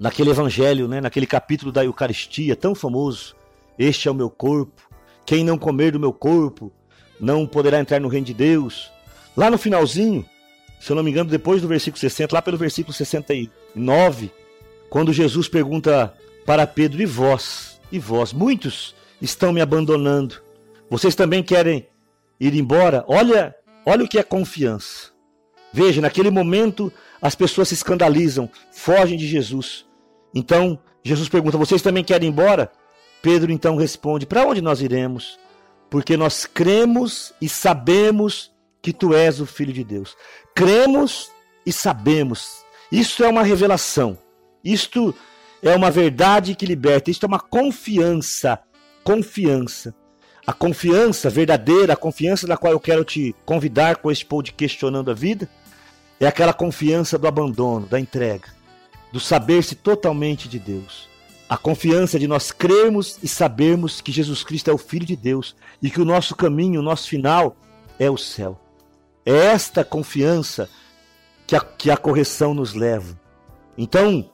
naquele 0.00 0.30
evangelho, 0.30 0.88
né, 0.88 1.00
naquele 1.00 1.28
capítulo 1.28 1.70
da 1.70 1.84
Eucaristia 1.84 2.56
tão 2.56 2.74
famoso. 2.74 3.36
Este 3.78 4.08
é 4.08 4.10
o 4.10 4.14
meu 4.16 4.28
corpo. 4.28 4.82
Quem 5.24 5.44
não 5.44 5.56
comer 5.56 5.92
do 5.92 6.00
meu 6.00 6.12
corpo 6.12 6.72
não 7.20 7.46
poderá 7.46 7.78
entrar 7.78 8.00
no 8.00 8.08
reino 8.08 8.26
de 8.26 8.34
Deus. 8.34 8.90
Lá 9.36 9.48
no 9.48 9.56
finalzinho, 9.56 10.26
se 10.80 10.90
eu 10.90 10.96
não 10.96 11.04
me 11.04 11.12
engano, 11.12 11.30
depois 11.30 11.62
do 11.62 11.68
versículo 11.68 12.00
60, 12.00 12.34
lá 12.34 12.42
pelo 12.42 12.58
versículo 12.58 12.92
69, 12.92 14.32
quando 14.90 15.12
Jesus 15.12 15.46
pergunta 15.46 16.12
para 16.44 16.66
Pedro: 16.66 17.00
E 17.00 17.06
vós? 17.06 17.80
E 17.92 17.98
vós? 18.00 18.32
Muitos 18.32 18.92
estão 19.22 19.52
me 19.52 19.60
abandonando. 19.60 20.42
Vocês 20.90 21.14
também 21.14 21.40
querem 21.40 21.86
ir 22.38 22.54
embora? 22.54 23.04
Olha, 23.08 23.54
olha 23.84 24.04
o 24.04 24.08
que 24.08 24.18
é 24.18 24.22
confiança. 24.22 25.12
Veja, 25.72 26.00
naquele 26.00 26.30
momento 26.30 26.92
as 27.20 27.34
pessoas 27.34 27.68
se 27.68 27.74
escandalizam, 27.74 28.48
fogem 28.70 29.16
de 29.16 29.26
Jesus. 29.26 29.86
Então, 30.34 30.78
Jesus 31.02 31.28
pergunta: 31.28 31.58
Vocês 31.58 31.82
também 31.82 32.04
querem 32.04 32.28
ir 32.28 32.32
embora? 32.32 32.70
Pedro 33.20 33.50
então 33.50 33.76
responde: 33.76 34.26
Para 34.26 34.46
onde 34.46 34.60
nós 34.60 34.80
iremos? 34.80 35.38
Porque 35.90 36.16
nós 36.16 36.46
cremos 36.46 37.32
e 37.40 37.48
sabemos 37.48 38.52
que 38.82 38.92
tu 38.92 39.14
és 39.14 39.40
o 39.40 39.46
Filho 39.46 39.72
de 39.72 39.82
Deus. 39.82 40.16
Cremos 40.54 41.30
e 41.64 41.72
sabemos. 41.72 42.64
Isto 42.92 43.24
é 43.24 43.28
uma 43.28 43.42
revelação. 43.42 44.18
Isto 44.62 45.14
é 45.62 45.74
uma 45.74 45.90
verdade 45.90 46.54
que 46.54 46.66
liberta. 46.66 47.10
Isto 47.10 47.24
é 47.24 47.26
uma 47.26 47.40
confiança. 47.40 48.60
Confiança. 49.02 49.94
A 50.46 50.52
confiança 50.52 51.30
verdadeira, 51.30 51.94
a 51.94 51.96
confiança 51.96 52.46
da 52.46 52.56
qual 52.56 52.72
eu 52.72 52.80
quero 52.80 53.02
te 53.02 53.34
convidar 53.46 53.96
com 53.96 54.10
este 54.10 54.26
podcast 54.26 54.54
questionando 54.54 55.10
a 55.10 55.14
vida 55.14 55.48
é 56.20 56.26
aquela 56.26 56.52
confiança 56.52 57.16
do 57.16 57.26
abandono, 57.26 57.86
da 57.86 57.98
entrega, 57.98 58.48
do 59.10 59.18
saber-se 59.18 59.74
totalmente 59.74 60.46
de 60.46 60.58
Deus. 60.58 61.08
A 61.48 61.56
confiança 61.56 62.18
de 62.18 62.26
nós 62.26 62.52
crermos 62.52 63.18
e 63.22 63.28
sabermos 63.28 64.02
que 64.02 64.12
Jesus 64.12 64.44
Cristo 64.44 64.70
é 64.70 64.74
o 64.74 64.78
Filho 64.78 65.06
de 65.06 65.16
Deus 65.16 65.56
e 65.82 65.90
que 65.90 66.00
o 66.00 66.04
nosso 66.04 66.36
caminho, 66.36 66.80
o 66.80 66.84
nosso 66.84 67.08
final 67.08 67.56
é 67.98 68.10
o 68.10 68.18
céu. 68.18 68.60
É 69.24 69.32
esta 69.32 69.82
confiança 69.82 70.68
que 71.46 71.56
a, 71.56 71.60
que 71.60 71.90
a 71.90 71.96
correção 71.96 72.52
nos 72.52 72.74
leva. 72.74 73.18
Então, 73.78 74.30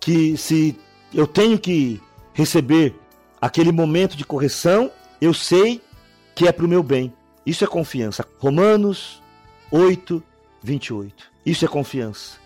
que 0.00 0.36
se 0.36 0.76
eu 1.14 1.28
tenho 1.28 1.58
que 1.58 2.00
receber 2.32 2.94
aquele 3.40 3.70
momento 3.70 4.16
de 4.16 4.24
correção, 4.24 4.90
eu 5.20 5.34
sei 5.34 5.80
que 6.34 6.46
é 6.46 6.52
para 6.52 6.64
o 6.64 6.68
meu 6.68 6.82
bem. 6.82 7.12
Isso 7.44 7.64
é 7.64 7.66
confiança. 7.66 8.24
Romanos 8.38 9.22
8, 9.70 10.22
28. 10.62 11.26
Isso 11.44 11.64
é 11.64 11.68
confiança. 11.68 12.36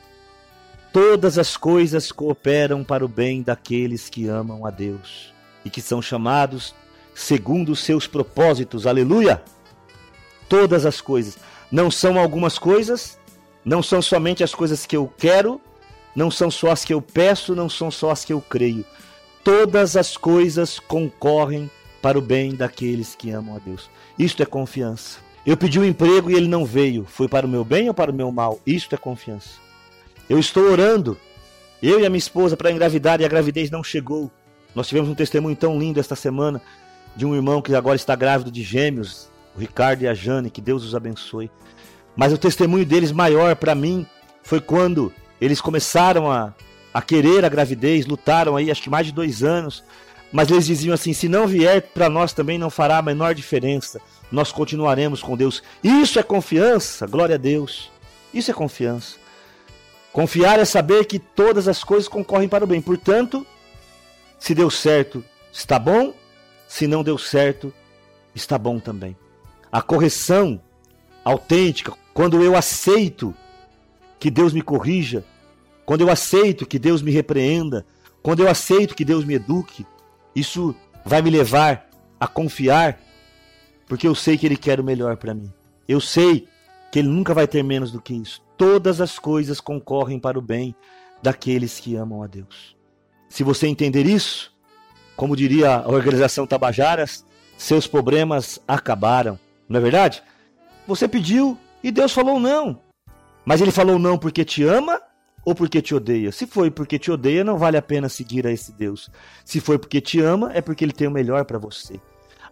Todas 0.92 1.38
as 1.38 1.56
coisas 1.56 2.12
cooperam 2.12 2.84
para 2.84 3.04
o 3.04 3.08
bem 3.08 3.42
daqueles 3.42 4.08
que 4.08 4.28
amam 4.28 4.66
a 4.66 4.70
Deus 4.70 5.32
e 5.64 5.70
que 5.70 5.80
são 5.80 6.02
chamados 6.02 6.74
segundo 7.14 7.72
os 7.72 7.80
seus 7.80 8.06
propósitos. 8.06 8.86
Aleluia! 8.86 9.42
Todas 10.48 10.84
as 10.86 11.00
coisas. 11.00 11.38
Não 11.70 11.90
são 11.90 12.18
algumas 12.18 12.58
coisas, 12.58 13.18
não 13.64 13.82
são 13.82 14.02
somente 14.02 14.44
as 14.44 14.54
coisas 14.54 14.84
que 14.84 14.96
eu 14.96 15.10
quero, 15.18 15.60
não 16.14 16.30
são 16.30 16.50
só 16.50 16.70
as 16.70 16.84
que 16.84 16.92
eu 16.92 17.00
peço, 17.00 17.54
não 17.54 17.68
são 17.68 17.90
só 17.90 18.10
as 18.10 18.24
que 18.24 18.32
eu 18.32 18.40
creio. 18.40 18.84
Todas 19.42 19.96
as 19.96 20.16
coisas 20.16 20.78
concorrem 20.78 21.70
para 22.02 22.18
o 22.18 22.20
bem 22.20 22.54
daqueles 22.54 23.14
que 23.14 23.30
amam 23.30 23.54
a 23.56 23.58
Deus. 23.60 23.88
Isto 24.18 24.42
é 24.42 24.46
confiança. 24.46 25.20
Eu 25.46 25.56
pedi 25.56 25.78
um 25.78 25.84
emprego 25.84 26.30
e 26.30 26.34
ele 26.34 26.48
não 26.48 26.64
veio. 26.64 27.04
Foi 27.04 27.28
para 27.28 27.46
o 27.46 27.48
meu 27.48 27.64
bem 27.64 27.88
ou 27.88 27.94
para 27.94 28.10
o 28.10 28.14
meu 28.14 28.30
mal? 28.30 28.60
Isto 28.66 28.94
é 28.94 28.98
confiança. 28.98 29.50
Eu 30.28 30.38
estou 30.38 30.64
orando, 30.64 31.16
eu 31.82 32.00
e 32.00 32.06
a 32.06 32.10
minha 32.10 32.18
esposa, 32.18 32.56
para 32.56 32.70
engravidar 32.70 33.20
e 33.20 33.24
a 33.24 33.28
gravidez 33.28 33.70
não 33.70 33.82
chegou. 33.82 34.30
Nós 34.74 34.88
tivemos 34.88 35.08
um 35.08 35.14
testemunho 35.14 35.56
tão 35.56 35.78
lindo 35.78 36.00
esta 36.00 36.16
semana 36.16 36.60
de 37.14 37.24
um 37.24 37.34
irmão 37.34 37.62
que 37.62 37.74
agora 37.74 37.96
está 37.96 38.16
grávido 38.16 38.50
de 38.50 38.62
gêmeos, 38.62 39.30
o 39.54 39.60
Ricardo 39.60 40.02
e 40.02 40.08
a 40.08 40.14
Jane, 40.14 40.50
que 40.50 40.60
Deus 40.60 40.84
os 40.84 40.94
abençoe. 40.94 41.50
Mas 42.16 42.32
o 42.32 42.38
testemunho 42.38 42.86
deles 42.86 43.12
maior 43.12 43.54
para 43.56 43.74
mim 43.74 44.06
foi 44.42 44.60
quando 44.60 45.12
eles 45.40 45.60
começaram 45.60 46.30
a, 46.30 46.54
a 46.92 47.02
querer 47.02 47.44
a 47.44 47.48
gravidez, 47.48 48.06
lutaram 48.06 48.56
aí 48.56 48.70
acho 48.70 48.82
que 48.82 48.90
mais 48.90 49.06
de 49.06 49.12
dois 49.12 49.42
anos, 49.42 49.84
mas 50.32 50.50
eles 50.50 50.66
diziam 50.66 50.94
assim: 50.94 51.12
se 51.12 51.28
não 51.28 51.46
vier 51.46 51.82
para 51.82 52.08
nós 52.08 52.32
também 52.32 52.58
não 52.58 52.70
fará 52.70 52.98
a 52.98 53.02
menor 53.02 53.34
diferença, 53.34 54.00
nós 54.30 54.50
continuaremos 54.50 55.22
com 55.22 55.36
Deus. 55.36 55.62
Isso 55.84 56.18
é 56.18 56.22
confiança, 56.22 57.06
glória 57.06 57.34
a 57.34 57.38
Deus. 57.38 57.90
Isso 58.32 58.50
é 58.50 58.54
confiança. 58.54 59.16
Confiar 60.12 60.58
é 60.58 60.64
saber 60.64 61.04
que 61.04 61.18
todas 61.18 61.68
as 61.68 61.84
coisas 61.84 62.08
concorrem 62.08 62.48
para 62.48 62.64
o 62.64 62.66
bem. 62.66 62.80
Portanto, 62.80 63.46
se 64.38 64.54
deu 64.54 64.70
certo, 64.70 65.22
está 65.52 65.78
bom. 65.78 66.14
Se 66.66 66.86
não 66.86 67.02
deu 67.02 67.18
certo, 67.18 67.72
está 68.34 68.56
bom 68.56 68.78
também. 68.78 69.14
A 69.70 69.82
correção 69.82 70.60
autêntica, 71.22 71.92
quando 72.14 72.42
eu 72.42 72.56
aceito 72.56 73.34
que 74.18 74.30
Deus 74.30 74.52
me 74.52 74.62
corrija, 74.62 75.24
quando 75.84 76.00
eu 76.00 76.10
aceito 76.10 76.66
que 76.66 76.78
Deus 76.78 77.02
me 77.02 77.10
repreenda, 77.10 77.84
quando 78.22 78.40
eu 78.40 78.48
aceito 78.48 78.94
que 78.94 79.04
Deus 79.04 79.24
me 79.24 79.34
eduque, 79.34 79.86
isso 80.34 80.74
vai 81.04 81.20
me 81.22 81.30
levar 81.30 81.88
a 82.18 82.26
confiar, 82.26 82.98
porque 83.86 84.06
eu 84.06 84.14
sei 84.14 84.38
que 84.38 84.46
Ele 84.46 84.56
quer 84.56 84.80
o 84.80 84.84
melhor 84.84 85.16
para 85.16 85.34
mim. 85.34 85.52
Eu 85.88 86.00
sei 86.00 86.48
que 86.90 86.98
Ele 86.98 87.08
nunca 87.08 87.34
vai 87.34 87.46
ter 87.46 87.62
menos 87.62 87.90
do 87.90 88.00
que 88.00 88.14
isso. 88.14 88.42
Todas 88.56 89.00
as 89.00 89.18
coisas 89.18 89.60
concorrem 89.60 90.18
para 90.18 90.38
o 90.38 90.42
bem 90.42 90.74
daqueles 91.22 91.80
que 91.80 91.96
amam 91.96 92.22
a 92.22 92.26
Deus. 92.26 92.76
Se 93.28 93.42
você 93.42 93.66
entender 93.66 94.06
isso, 94.06 94.52
como 95.16 95.36
diria 95.36 95.76
a 95.76 95.88
organização 95.88 96.46
Tabajaras, 96.46 97.24
seus 97.56 97.86
problemas 97.86 98.60
acabaram. 98.66 99.38
Não 99.68 99.78
é 99.78 99.82
verdade? 99.82 100.22
Você 100.86 101.06
pediu 101.06 101.56
e 101.82 101.90
Deus 101.90 102.12
falou 102.12 102.38
não. 102.38 102.80
Mas 103.44 103.60
ele 103.60 103.70
falou 103.70 103.98
não 103.98 104.18
porque 104.18 104.44
te 104.44 104.62
ama 104.64 105.00
ou 105.44 105.54
porque 105.54 105.82
te 105.82 105.94
odeia? 105.94 106.30
Se 106.30 106.46
foi 106.46 106.70
porque 106.70 106.98
te 106.98 107.10
odeia, 107.10 107.44
não 107.44 107.58
vale 107.58 107.76
a 107.76 107.82
pena 107.82 108.08
seguir 108.08 108.46
a 108.46 108.52
esse 108.52 108.72
Deus. 108.72 109.10
Se 109.44 109.60
foi 109.60 109.78
porque 109.78 110.00
te 110.00 110.20
ama, 110.20 110.50
é 110.54 110.60
porque 110.60 110.84
ele 110.84 110.92
tem 110.92 111.08
o 111.08 111.10
melhor 111.10 111.44
para 111.44 111.58
você. 111.58 112.00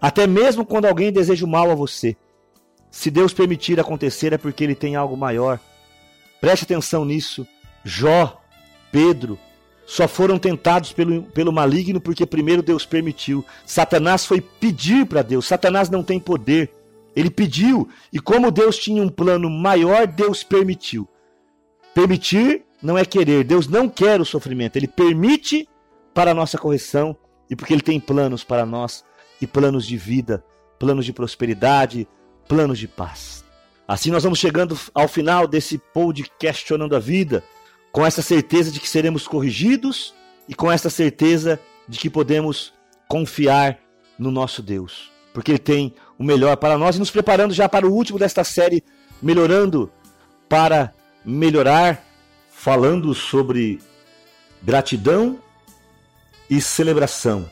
Até 0.01 0.27
mesmo 0.27 0.65
quando 0.65 0.87
alguém 0.87 1.13
deseja 1.13 1.45
o 1.45 1.49
mal 1.49 1.71
a 1.71 1.75
você. 1.75 2.17
Se 2.91 3.11
Deus 3.11 3.33
permitir 3.33 3.79
acontecer, 3.79 4.33
é 4.33 4.39
porque 4.39 4.65
ele 4.65 4.75
tem 4.75 4.97
algo 4.97 5.17
maior. 5.17 5.61
Preste 6.41 6.65
atenção 6.65 7.05
nisso. 7.05 7.47
Jó, 7.85 8.41
Pedro, 8.91 9.39
só 9.87 10.09
foram 10.09 10.39
tentados 10.39 10.93
pelo, 10.93 11.23
pelo 11.23 11.53
maligno 11.53 12.01
porque 12.01 12.27
primeiro 12.27 12.63
Deus 12.63 12.87
permitiu. 12.87 13.45
Satanás 13.65 14.25
foi 14.25 14.41
pedir 14.41 15.07
para 15.07 15.23
Deus. 15.23 15.47
Satanás 15.47 15.89
não 15.89 16.03
tem 16.03 16.19
poder. 16.19 16.73
Ele 17.15 17.31
pediu, 17.31 17.89
e 18.13 18.21
como 18.21 18.53
Deus 18.53 18.79
tinha 18.79 19.03
um 19.03 19.09
plano 19.09 19.51
maior, 19.51 20.07
Deus 20.07 20.45
permitiu. 20.45 21.09
Permitir 21.93 22.65
não 22.83 22.97
é 22.97 23.05
querer. 23.05 23.45
Deus 23.45 23.69
não 23.69 23.89
quer 23.89 24.21
o 24.21 24.25
sofrimento. 24.25 24.77
Ele 24.77 24.89
permite 24.89 25.69
para 26.15 26.31
a 26.31 26.35
nossa 26.35 26.59
correção 26.59 27.17
e 27.49 27.57
porque 27.57 27.73
Ele 27.73 27.83
tem 27.83 28.01
planos 28.01 28.45
para 28.45 28.65
nós 28.67 29.05
e 29.41 29.47
planos 29.47 29.87
de 29.87 29.97
vida, 29.97 30.45
planos 30.79 31.05
de 31.05 31.13
prosperidade, 31.13 32.09
planos 32.49 32.79
de 32.79 32.89
paz. 32.89 33.45
Assim 33.87 34.11
nós 34.11 34.23
vamos 34.23 34.39
chegando 34.39 34.79
ao 34.95 35.09
final 35.09 35.47
desse 35.47 35.79
podcast 35.79 36.33
questionando 36.39 36.95
a 36.95 37.01
vida, 37.01 37.43
com 37.91 38.07
essa 38.07 38.23
certeza 38.23 38.71
de 38.71 38.79
que 38.79 38.89
seremos 38.89 39.27
corrigidos 39.27 40.15
e 40.49 40.55
com 40.55 40.71
essa 40.71 40.89
certeza 40.89 41.59
de 41.89 41.99
que 41.99 42.09
podemos 42.09 42.73
confiar 43.09 43.79
no 44.19 44.31
nosso 44.31 44.63
Deus 44.63 45.11
porque 45.33 45.53
Ele 45.53 45.59
tem 45.59 45.95
o 46.19 46.25
melhor 46.25 46.57
para 46.57 46.77
nós 46.77 46.97
e 46.97 46.99
nos 46.99 47.11
preparando 47.11 47.55
já 47.55 47.69
para 47.69 47.87
o 47.87 47.93
último 47.93 48.19
desta 48.19 48.45
série, 48.45 48.83
melhorando 49.23 49.91
para 50.49 50.93
melhorar, 51.25 52.05
falando 52.61 53.15
sobre 53.15 53.81
gratidão 54.63 55.39
e 56.51 56.61
celebração. 56.61 57.51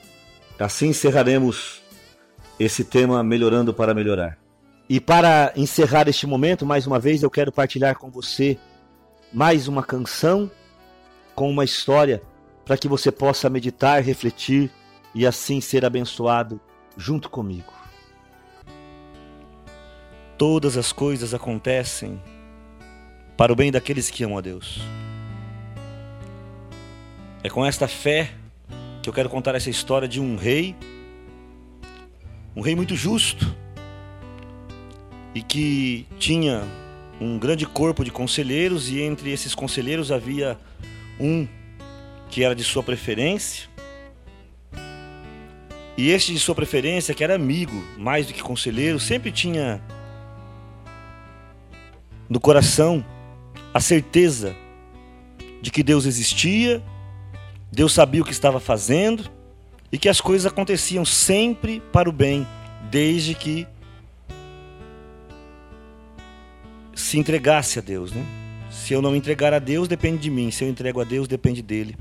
Assim 0.59 0.89
encerraremos 0.89 1.83
esse 2.61 2.85
tema 2.85 3.23
Melhorando 3.23 3.73
para 3.73 3.95
Melhorar. 3.95 4.37
E 4.87 5.01
para 5.01 5.51
encerrar 5.57 6.09
este 6.09 6.27
momento, 6.27 6.67
mais 6.67 6.87
uma 6.87 6.99
vez, 6.99 7.23
eu 7.23 7.31
quero 7.31 7.51
partilhar 7.51 7.97
com 7.97 8.11
você 8.11 8.59
mais 9.33 9.67
uma 9.67 9.83
canção 9.83 10.51
com 11.35 11.51
uma 11.51 11.65
história 11.65 12.23
para 12.67 12.77
que 12.77 12.87
você 12.87 13.11
possa 13.11 13.49
meditar, 13.49 14.03
refletir 14.03 14.71
e 15.15 15.27
assim 15.27 15.59
ser 15.59 15.87
abençoado 15.87 16.61
junto 16.99 17.31
comigo. 17.31 17.73
Todas 20.37 20.77
as 20.77 20.93
coisas 20.93 21.33
acontecem 21.33 22.21
para 23.39 23.53
o 23.53 23.57
bem 23.57 23.71
daqueles 23.71 24.11
que 24.11 24.25
amam 24.25 24.37
a 24.37 24.41
Deus. 24.41 24.81
É 27.41 27.49
com 27.49 27.65
esta 27.65 27.87
fé 27.87 28.33
que 29.01 29.09
eu 29.09 29.13
quero 29.13 29.31
contar 29.31 29.55
essa 29.55 29.71
história 29.71 30.09
de 30.09 30.21
um 30.21 30.35
rei, 30.35 30.75
um 32.57 32.61
rei 32.61 32.75
muito 32.75 32.97
justo 32.97 33.57
e 35.33 35.41
que 35.41 36.05
tinha 36.19 36.65
um 37.21 37.39
grande 37.39 37.65
corpo 37.65 38.03
de 38.03 38.11
conselheiros 38.11 38.91
e 38.91 39.01
entre 39.01 39.31
esses 39.31 39.55
conselheiros 39.55 40.11
havia 40.11 40.59
um 41.21 41.47
que 42.29 42.43
era 42.43 42.57
de 42.57 42.65
sua 42.65 42.83
preferência 42.83 43.69
e 45.97 46.11
este 46.11 46.33
de 46.33 46.41
sua 46.41 46.57
preferência, 46.57 47.15
que 47.15 47.23
era 47.23 47.37
amigo 47.37 47.85
mais 47.97 48.27
do 48.27 48.35
que 48.35 48.43
conselheiro, 48.43 48.99
sempre 48.99 49.31
tinha 49.31 49.81
no 52.29 52.41
coração 52.41 53.05
a 53.79 53.81
certeza 53.81 54.57
de 55.63 55.71
que 55.71 55.85
Deus 55.85 56.05
existia, 56.05 56.83
Deus 57.71 57.93
sabia 57.93 58.21
o 58.21 58.25
que 58.25 58.33
estava 58.33 58.59
fazendo 58.59 59.31
e 59.93 59.97
que 59.97 60.09
as 60.09 60.21
coisas 60.21 60.51
aconteciam 60.51 61.05
sempre 61.05 61.81
para 61.93 62.09
o 62.09 62.13
bem, 62.13 62.45
desde 62.91 63.37
que 63.37 63.69
se 66.93 67.21
entregasse 67.21 67.79
a 67.79 67.83
Deus, 67.83 68.11
né? 68.11 68.27
Se 68.69 68.95
eu 68.95 69.01
não 69.01 69.13
me 69.13 69.19
entregar 69.19 69.55
a 69.55 69.61
Deus, 69.61 69.87
depende 69.87 70.19
de 70.19 70.31
mim. 70.31 70.51
Se 70.51 70.65
eu 70.65 70.69
entrego 70.69 71.01
a 71.01 71.05
Deus, 71.05 71.29
depende 71.29 71.63
dele. 71.63 71.97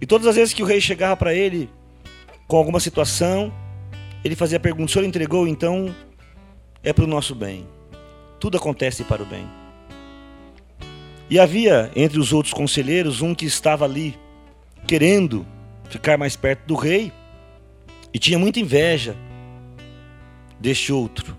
E 0.00 0.06
todas 0.06 0.28
as 0.28 0.36
vezes 0.36 0.54
que 0.54 0.62
o 0.62 0.66
rei 0.66 0.80
chegava 0.80 1.16
para 1.16 1.34
ele 1.34 1.68
com 2.46 2.56
alguma 2.56 2.78
situação, 2.78 3.52
ele 4.22 4.36
fazia 4.36 4.58
a 4.58 4.60
pergunta: 4.60 4.90
o 4.90 4.92
senhor 4.92 5.04
entregou? 5.04 5.48
Então 5.48 5.92
é 6.84 6.92
para 6.92 7.02
o 7.02 7.08
nosso 7.08 7.34
bem. 7.34 7.66
Tudo 8.38 8.56
acontece 8.56 9.02
para 9.02 9.24
o 9.24 9.26
bem. 9.26 9.63
E 11.28 11.38
havia 11.38 11.90
entre 11.96 12.18
os 12.18 12.32
outros 12.32 12.52
conselheiros 12.52 13.22
um 13.22 13.34
que 13.34 13.46
estava 13.46 13.84
ali 13.84 14.18
querendo 14.86 15.46
ficar 15.88 16.18
mais 16.18 16.36
perto 16.36 16.66
do 16.66 16.74
rei 16.74 17.12
e 18.12 18.18
tinha 18.18 18.38
muita 18.38 18.60
inveja 18.60 19.16
deste 20.60 20.92
outro 20.92 21.36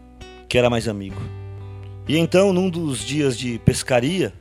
que 0.48 0.58
era 0.58 0.70
mais 0.70 0.88
amigo. 0.88 1.22
E 2.08 2.18
então, 2.18 2.54
num 2.54 2.70
dos 2.70 3.00
dias 3.00 3.38
de 3.38 3.60
pescaria, 3.60 4.34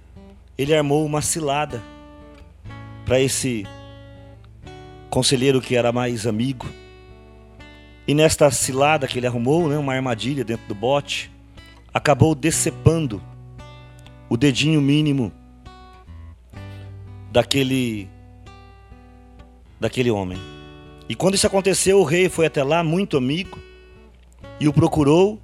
ele 0.57 0.75
armou 0.75 1.05
uma 1.05 1.23
cilada 1.23 1.83
para 3.05 3.21
esse 3.21 3.67
conselheiro 5.11 5.61
que 5.61 5.77
era 5.77 5.93
mais 5.93 6.27
amigo. 6.27 6.67
E 8.07 8.15
nesta 8.15 8.51
cilada 8.51 9.07
que 9.07 9.19
ele 9.19 9.27
arrumou, 9.27 9.69
né, 9.69 9.79
uma 9.79 9.95
armadilha 9.95 10.45
dentro 10.45 10.67
do 10.67 10.75
bote, 10.75 11.31
acabou 11.93 12.35
decepando 12.35 13.23
o 14.35 14.37
dedinho 14.37 14.83
mínimo 14.83 15.31
daquele 17.31 18.09
daquele 19.79 20.11
homem. 20.11 20.39
E 21.09 21.15
quando 21.15 21.35
isso 21.35 21.47
aconteceu, 21.47 22.01
o 22.01 22.05
rei 22.05 22.29
foi 22.29 22.47
até 22.47 22.65
lá, 22.65 22.83
muito 22.83 23.17
amigo, 23.17 23.57
e 24.59 24.67
o 24.67 24.73
procurou 24.73 25.41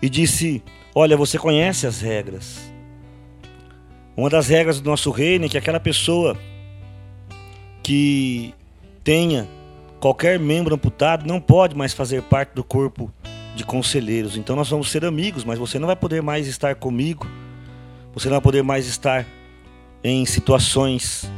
e 0.00 0.10
disse: 0.10 0.60
Olha, 0.92 1.16
você 1.16 1.38
conhece 1.38 1.86
as 1.86 2.00
regras. 2.00 2.58
Uma 4.16 4.28
das 4.28 4.48
regras 4.48 4.80
do 4.80 4.90
nosso 4.90 5.12
reino 5.12 5.44
é 5.44 5.48
que 5.48 5.56
aquela 5.56 5.78
pessoa 5.78 6.36
que 7.80 8.52
tenha 9.04 9.48
qualquer 10.00 10.36
membro 10.36 10.74
amputado 10.74 11.24
não 11.24 11.40
pode 11.40 11.76
mais 11.76 11.92
fazer 11.92 12.22
parte 12.22 12.54
do 12.54 12.64
corpo 12.64 13.12
de 13.54 13.64
conselheiros. 13.64 14.36
Então 14.36 14.56
nós 14.56 14.68
vamos 14.68 14.90
ser 14.90 15.04
amigos, 15.04 15.44
mas 15.44 15.60
você 15.60 15.78
não 15.78 15.86
vai 15.86 15.94
poder 15.94 16.22
mais 16.22 16.48
estar 16.48 16.74
comigo. 16.74 17.24
Você 18.14 18.28
não 18.28 18.34
vai 18.34 18.42
poder 18.42 18.62
mais 18.62 18.86
estar 18.86 19.26
em 20.04 20.26
situações 20.26 21.30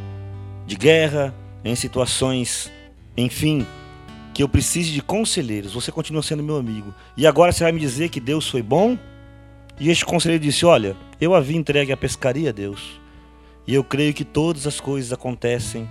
de 0.66 0.76
guerra, 0.76 1.34
em 1.64 1.74
situações, 1.74 2.70
enfim, 3.16 3.66
que 4.32 4.42
eu 4.42 4.48
precise 4.48 4.90
de 4.90 5.00
conselheiros. 5.00 5.74
Você 5.74 5.92
continua 5.92 6.22
sendo 6.22 6.42
meu 6.42 6.56
amigo. 6.56 6.92
E 7.16 7.26
agora 7.26 7.52
você 7.52 7.62
vai 7.62 7.72
me 7.72 7.80
dizer 7.80 8.08
que 8.08 8.18
Deus 8.18 8.48
foi 8.48 8.62
bom? 8.62 8.98
E 9.78 9.90
este 9.90 10.04
conselheiro 10.04 10.42
disse: 10.42 10.66
Olha, 10.66 10.96
eu 11.20 11.34
havia 11.34 11.56
entregue 11.56 11.92
a 11.92 11.96
pescaria 11.96 12.50
a 12.50 12.52
Deus. 12.52 13.00
E 13.66 13.74
eu 13.74 13.84
creio 13.84 14.12
que 14.12 14.24
todas 14.24 14.66
as 14.66 14.80
coisas 14.80 15.12
acontecem 15.12 15.88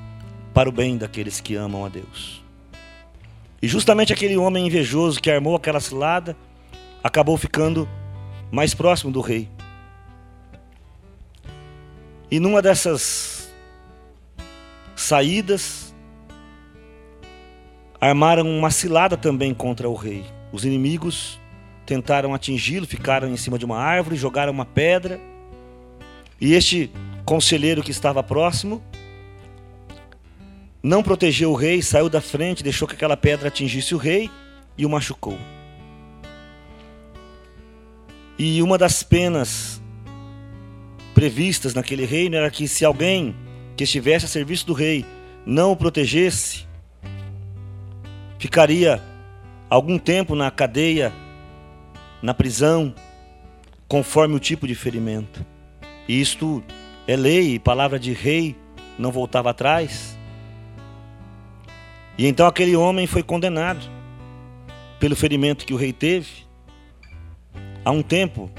para 0.54 0.69
o 0.69 0.72
bem 0.72 0.98
daqueles 0.98 1.39
que 1.39 1.56
amam 1.56 1.86
a 1.86 1.89
Deus. 1.89 2.43
E 3.62 3.67
justamente 3.67 4.12
aquele 4.12 4.38
homem 4.38 4.67
invejoso 4.67 5.22
que 5.22 5.32
armou 5.32 5.56
aquela 5.56 5.80
cilada 5.80 6.36
acabou 7.04 7.38
ficando 7.38 7.88
mais 8.52 8.74
próximo 8.74 9.12
do 9.12 9.22
rei. 9.22 9.50
E 12.34 12.39
numa 12.39 12.63
dessas 12.63 13.54
saídas, 14.96 15.93
armaram 18.02 18.50
uma 18.50 18.72
cilada 18.72 19.15
também 19.15 19.54
contra 19.54 19.88
o 19.88 19.93
rei. 19.93 20.26
Os 20.52 20.65
inimigos 20.65 21.39
tentaram 21.86 22.34
atingi-lo, 22.34 22.88
ficaram 22.88 23.28
em 23.28 23.38
cima 23.38 23.60
de 23.60 23.65
uma 23.65 23.78
árvore, 23.78 24.15
jogaram 24.15 24.52
uma 24.52 24.65
pedra. 24.65 25.22
E 26.41 26.56
este 26.56 26.89
conselheiro 27.24 27.84
que 27.84 27.91
estava 27.91 28.24
próximo 28.24 28.82
não 30.82 31.04
protegeu 31.04 31.52
o 31.52 31.56
rei, 31.56 31.84
saiu 31.84 32.10
da 32.10 32.19
frente, 32.19 32.63
deixou 32.63 32.88
que 32.88 32.96
aquela 32.96 33.15
pedra 33.15 33.50
atingisse 33.50 33.93
o 33.93 34.00
rei 34.00 34.32
e 34.76 34.88
o 34.88 34.89
machucou. 34.89 35.38
E 38.39 38.60
uma 38.63 38.76
das 38.76 39.04
penas 39.04 39.83
previstas 41.13 41.73
naquele 41.73 42.06
reino 42.06 42.36
era 42.36 42.49
que 42.49 42.67
se 42.67 42.84
alguém 42.84 43.36
que 43.76 43.84
estivesse 43.84 44.26
a 44.26 44.28
serviço 44.28 44.65
do 44.65 44.73
rei 44.73 45.06
não 45.45 45.71
o 45.71 45.76
protegesse, 45.76 46.65
ficaria 48.39 49.02
algum 49.69 49.97
tempo 49.97 50.36
na 50.36 50.49
cadeia, 50.52 51.12
na 52.21 52.34
prisão, 52.34 52.93
conforme 53.88 54.36
o 54.36 54.39
tipo 54.39 54.67
de 54.67 54.76
ferimento. 54.76 55.45
E 56.08 56.19
isto 56.19 56.63
é 57.08 57.15
lei, 57.15 57.60
palavra 57.60 57.99
de 57.99 58.13
rei, 58.13 58.56
não 58.97 59.12
voltava 59.12 59.49
atrás. 59.49 60.17
E 62.17 62.28
então 62.28 62.45
aquele 62.45 62.76
homem 62.76 63.08
foi 63.08 63.23
condenado 63.23 63.89
pelo 64.99 65.15
ferimento 65.15 65.65
que 65.65 65.73
o 65.73 65.78
rei 65.78 65.91
teve 65.91 66.43
a 67.84 67.91
um 67.91 68.02
tempo 68.02 68.49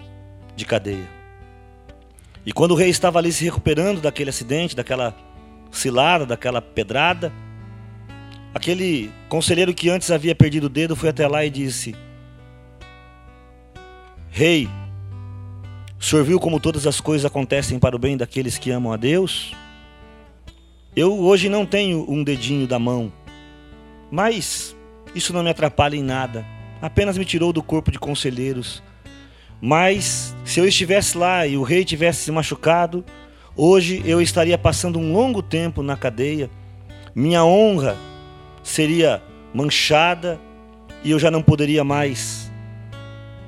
de 0.55 0.65
cadeia. 0.65 1.14
E 2.47 2.53
quando 2.53 2.73
o 2.73 2.75
rei 2.75 2.91
estava 2.91 3.19
ali 3.19 3.33
se 3.33 3.45
recuperando 3.45 4.01
daquele 4.01 4.31
acidente, 4.31 4.77
daquela 4.77 5.17
cilada, 5.71 6.27
daquela 6.27 6.61
pedrada, 6.61 7.33
aquele 8.55 9.11
conselheiro 9.29 9.73
que 9.73 9.89
antes 9.89 10.11
havia 10.11 10.35
perdido 10.35 10.65
o 10.65 10.69
dedo 10.69 10.95
foi 10.95 11.09
até 11.09 11.27
lá 11.27 11.45
e 11.45 11.51
disse: 11.51 11.95
Rei, 14.31 14.69
o 15.99 16.05
senhor 16.05 16.25
viu 16.25 16.39
como 16.39 16.61
todas 16.61 16.87
as 16.87 17.01
coisas 17.01 17.25
acontecem 17.25 17.79
para 17.79 17.97
o 17.97 17.99
bem 17.99 18.17
daqueles 18.17 18.59
que 18.59 18.71
amam 18.71 18.93
a 18.93 18.97
Deus? 18.97 19.55
Eu 20.95 21.19
hoje 21.19 21.49
não 21.49 21.65
tenho 21.65 22.05
um 22.09 22.23
dedinho 22.23 22.69
da 22.69 22.79
mão, 22.79 23.13
mas 24.11 24.77
isso 25.15 25.33
não 25.33 25.43
me 25.43 25.51
atrapalha 25.51 25.97
em 25.97 26.03
nada. 26.03 26.45
Apenas 26.81 27.17
me 27.17 27.25
tirou 27.25 27.53
do 27.53 27.63
corpo 27.63 27.91
de 27.91 27.99
conselheiros. 27.99 28.83
Mas 29.65 30.37
se 30.45 30.61
eu 30.61 30.69
estivesse 30.69 31.17
lá 31.17 31.47
e 31.47 31.57
o 31.57 31.63
rei 31.63 31.87
tivesse 31.87 32.25
se 32.25 32.31
machucado, 32.31 33.03
hoje 33.57 34.03
eu 34.05 34.21
estaria 34.21 34.59
passando 34.59 34.99
um 34.99 35.11
longo 35.11 35.43
tempo 35.43 35.83
na 35.83 35.97
cadeia. 35.97 36.51
Minha 37.15 37.43
honra 37.45 37.97
seria 38.63 39.23
manchada 39.55 40.39
e 41.03 41.11
eu 41.11 41.19
já 41.19 41.31
não 41.31 41.41
poderia 41.41 41.83
mais 41.83 42.45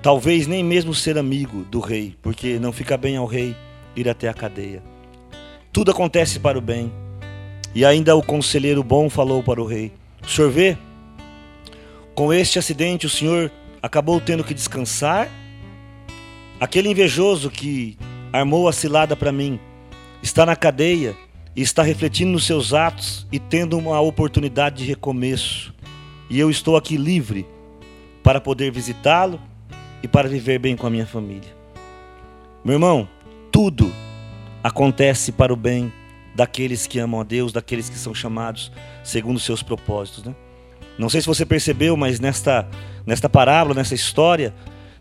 Talvez 0.07 0.47
nem 0.47 0.63
mesmo 0.63 0.95
ser 0.95 1.19
amigo 1.19 1.65
do 1.65 1.81
rei, 1.81 2.15
porque 2.23 2.61
não 2.61 2.73
fica 2.73 2.97
bem 2.97 3.17
ao 3.17 3.27
rei 3.27 3.57
ir 3.97 4.09
até 4.09 4.29
a 4.29 4.33
cadeia. 4.33 4.81
Tudo 5.73 5.91
acontece 5.91 6.39
para 6.39 6.57
o 6.57 6.61
bem. 6.61 6.93
E 7.75 7.85
ainda 7.85 8.15
o 8.15 8.23
conselheiro 8.23 8.85
bom 8.85 9.11
falou 9.11 9.43
para 9.43 9.61
o 9.61 9.67
rei: 9.67 9.93
O 10.23 10.29
senhor 10.29 10.49
vê? 10.49 10.79
Com 12.15 12.33
este 12.33 12.57
acidente, 12.57 13.05
o 13.05 13.11
senhor 13.11 13.51
acabou 13.83 14.21
tendo 14.21 14.45
que 14.45 14.55
descansar. 14.55 15.29
Aquele 16.59 16.89
invejoso 16.89 17.51
que 17.51 17.99
armou 18.33 18.67
a 18.67 18.73
cilada 18.73 19.15
para 19.15 19.31
mim 19.31 19.61
está 20.23 20.47
na 20.47 20.57
cadeia 20.57 21.15
e 21.55 21.61
está 21.61 21.83
refletindo 21.83 22.33
nos 22.33 22.47
seus 22.47 22.73
atos 22.73 23.27
e 23.31 23.39
tendo 23.39 23.77
uma 23.77 24.01
oportunidade 24.01 24.77
de 24.77 24.85
recomeço. 24.85 25.75
E 26.31 26.39
eu 26.39 26.51
estou 26.51 26.77
aqui 26.77 26.97
livre 26.97 27.47
para 28.23 28.41
poder 28.41 28.73
visitá-lo 28.73 29.39
e 30.03 30.09
para 30.09 30.29
viver 30.29 30.59
bem 30.59 30.77
com 30.77 30.87
a 30.87 30.91
minha 30.91 31.07
família. 31.07 31.55
Meu 32.65 32.75
irmão, 32.75 33.07
tudo 33.53 33.93
acontece 34.65 35.33
para 35.33 35.53
o 35.53 35.57
bem 35.57 35.93
daqueles 36.35 36.87
que 36.87 36.99
amam 36.99 37.21
a 37.21 37.25
Deus, 37.25 37.53
daqueles 37.53 37.91
que 37.91 37.99
são 37.99 38.15
chamados 38.15 38.73
segundo 39.05 39.39
seus 39.39 39.63
propósitos. 39.63 40.25
Né? 40.25 40.35
Não 40.99 41.11
sei 41.11 41.21
se 41.21 41.27
você 41.27 41.45
percebeu, 41.45 41.97
mas 41.97 42.19
nesta, 42.19 42.67
nesta 43.05 43.29
parábola, 43.29 43.75
nessa 43.75 43.95
história, 43.95 44.55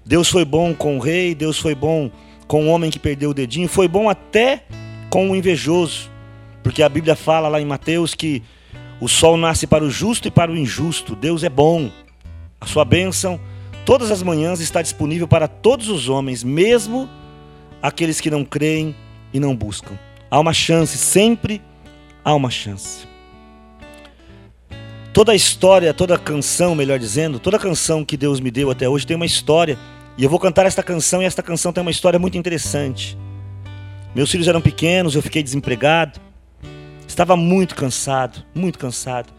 Deus 0.05 0.29
foi 0.29 0.45
bom 0.45 0.73
com 0.73 0.97
o 0.97 0.99
rei, 0.99 1.33
Deus 1.33 1.57
foi 1.57 1.73
bom 1.73 2.11
com 2.47 2.67
o 2.67 2.69
homem 2.69 2.91
que 2.91 2.99
perdeu 2.99 3.31
o 3.31 3.33
dedinho, 3.33 3.67
foi 3.67 3.87
bom 3.87 4.09
até 4.09 4.63
com 5.09 5.31
o 5.31 5.35
invejoso, 5.35 6.09
porque 6.61 6.83
a 6.83 6.89
Bíblia 6.89 7.15
fala 7.15 7.47
lá 7.47 7.59
em 7.59 7.65
Mateus 7.65 8.13
que 8.13 8.43
o 9.01 9.07
sol 9.07 9.35
nasce 9.35 9.65
para 9.65 9.83
o 9.83 9.89
justo 9.89 10.27
e 10.27 10.31
para 10.31 10.51
o 10.51 10.57
injusto. 10.57 11.15
Deus 11.15 11.43
é 11.43 11.49
bom, 11.49 11.89
a 12.61 12.65
sua 12.65 12.85
bênção 12.85 13.39
todas 13.85 14.09
as 14.09 14.23
manhãs 14.23 14.59
está 14.59 14.81
disponível 14.81 15.27
para 15.27 15.47
todos 15.47 15.87
os 15.89 16.09
homens, 16.09 16.43
mesmo 16.43 17.07
aqueles 17.81 18.19
que 18.19 18.31
não 18.31 18.43
creem 18.43 18.95
e 19.31 19.39
não 19.39 19.55
buscam. 19.55 19.97
Há 20.29 20.39
uma 20.39 20.53
chance, 20.53 20.97
sempre 20.97 21.61
há 22.23 22.33
uma 22.33 22.49
chance. 22.49 23.07
Toda 25.13 25.31
a 25.31 25.35
história, 25.35 25.93
toda 25.93 26.17
canção, 26.17 26.75
melhor 26.75 26.99
dizendo, 26.99 27.39
toda 27.39 27.59
canção 27.59 28.03
que 28.03 28.17
Deus 28.17 28.39
me 28.39 28.51
deu 28.51 28.71
até 28.71 28.89
hoje 28.89 29.05
tem 29.05 29.15
uma 29.15 29.25
história. 29.25 29.77
E 30.17 30.23
eu 30.23 30.29
vou 30.29 30.39
cantar 30.39 30.65
esta 30.65 30.81
canção 30.81 31.21
e 31.21 31.25
esta 31.25 31.43
canção 31.43 31.73
tem 31.73 31.81
uma 31.81 31.91
história 31.91 32.17
muito 32.17 32.37
interessante. 32.37 33.17
Meus 34.15 34.31
filhos 34.31 34.47
eram 34.47 34.61
pequenos, 34.61 35.13
eu 35.13 35.21
fiquei 35.21 35.43
desempregado. 35.43 36.21
Estava 37.05 37.35
muito 37.35 37.75
cansado, 37.75 38.43
muito 38.53 38.79
cansado. 38.79 39.33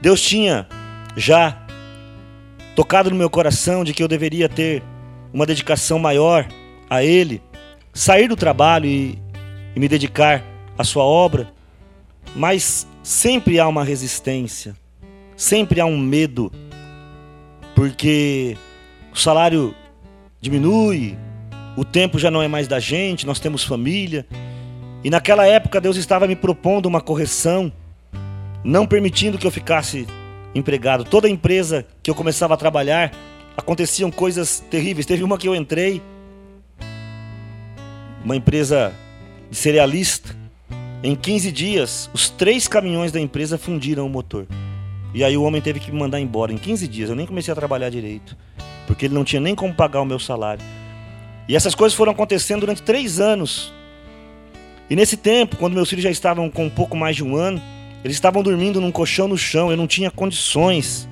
Deus 0.00 0.20
tinha 0.22 0.68
já 1.16 1.60
tocado 2.76 3.10
no 3.10 3.16
meu 3.16 3.28
coração 3.28 3.82
de 3.82 3.92
que 3.92 4.02
eu 4.02 4.08
deveria 4.08 4.48
ter 4.48 4.82
uma 5.32 5.44
dedicação 5.44 5.98
maior 5.98 6.46
a 6.88 7.02
Ele, 7.02 7.42
sair 7.92 8.28
do 8.28 8.36
trabalho 8.36 8.86
e, 8.86 9.18
e 9.74 9.80
me 9.80 9.88
dedicar 9.88 10.44
à 10.78 10.84
Sua 10.84 11.04
obra, 11.04 11.52
mas 12.34 12.86
sempre 13.02 13.58
há 13.58 13.66
uma 13.66 13.82
resistência, 13.82 14.76
sempre 15.36 15.80
há 15.80 15.86
um 15.86 15.98
medo, 15.98 16.52
porque 17.74 18.56
o 19.12 19.18
salário 19.18 19.74
diminui, 20.40 21.16
o 21.76 21.84
tempo 21.84 22.18
já 22.18 22.30
não 22.30 22.42
é 22.42 22.48
mais 22.48 22.66
da 22.66 22.80
gente, 22.80 23.26
nós 23.26 23.38
temos 23.38 23.64
família. 23.64 24.26
E 25.04 25.10
naquela 25.10 25.46
época 25.46 25.80
Deus 25.80 25.96
estava 25.96 26.26
me 26.26 26.36
propondo 26.36 26.86
uma 26.86 27.00
correção, 27.00 27.72
não 28.64 28.86
permitindo 28.86 29.38
que 29.38 29.46
eu 29.46 29.50
ficasse 29.50 30.06
empregado. 30.54 31.04
Toda 31.04 31.28
empresa 31.28 31.86
que 32.02 32.10
eu 32.10 32.14
começava 32.14 32.54
a 32.54 32.56
trabalhar, 32.56 33.12
aconteciam 33.56 34.10
coisas 34.10 34.60
terríveis. 34.70 35.06
Teve 35.06 35.22
uma 35.22 35.38
que 35.38 35.48
eu 35.48 35.54
entrei, 35.54 36.02
uma 38.24 38.36
empresa 38.36 38.92
de 39.50 39.56
cerealista. 39.56 40.36
Em 41.02 41.16
15 41.16 41.50
dias, 41.50 42.10
os 42.12 42.28
três 42.28 42.68
caminhões 42.68 43.10
da 43.10 43.20
empresa 43.20 43.56
fundiram 43.56 44.06
o 44.06 44.10
motor. 44.10 44.46
E 45.12 45.24
aí 45.24 45.36
o 45.36 45.42
homem 45.42 45.60
teve 45.60 45.80
que 45.80 45.90
me 45.90 45.98
mandar 45.98 46.20
embora 46.20 46.52
em 46.52 46.58
15 46.58 46.86
dias. 46.86 47.10
Eu 47.10 47.16
nem 47.16 47.26
comecei 47.26 47.52
a 47.52 47.54
trabalhar 47.54 47.90
direito, 47.90 48.36
porque 48.86 49.06
ele 49.06 49.14
não 49.14 49.24
tinha 49.24 49.40
nem 49.40 49.54
como 49.54 49.74
pagar 49.74 50.00
o 50.00 50.04
meu 50.04 50.18
salário. 50.18 50.64
E 51.48 51.56
essas 51.56 51.74
coisas 51.74 51.96
foram 51.96 52.12
acontecendo 52.12 52.60
durante 52.60 52.82
três 52.82 53.18
anos. 53.18 53.72
E 54.88 54.94
nesse 54.94 55.16
tempo, 55.16 55.56
quando 55.56 55.74
meus 55.74 55.88
filhos 55.88 56.04
já 56.04 56.10
estavam 56.10 56.48
com 56.50 56.66
um 56.66 56.70
pouco 56.70 56.96
mais 56.96 57.16
de 57.16 57.24
um 57.24 57.36
ano, 57.36 57.60
eles 58.04 58.16
estavam 58.16 58.42
dormindo 58.42 58.80
num 58.80 58.90
colchão 58.90 59.28
no 59.28 59.36
chão, 59.36 59.70
eu 59.70 59.76
não 59.76 59.86
tinha 59.86 60.10
condições 60.10 61.08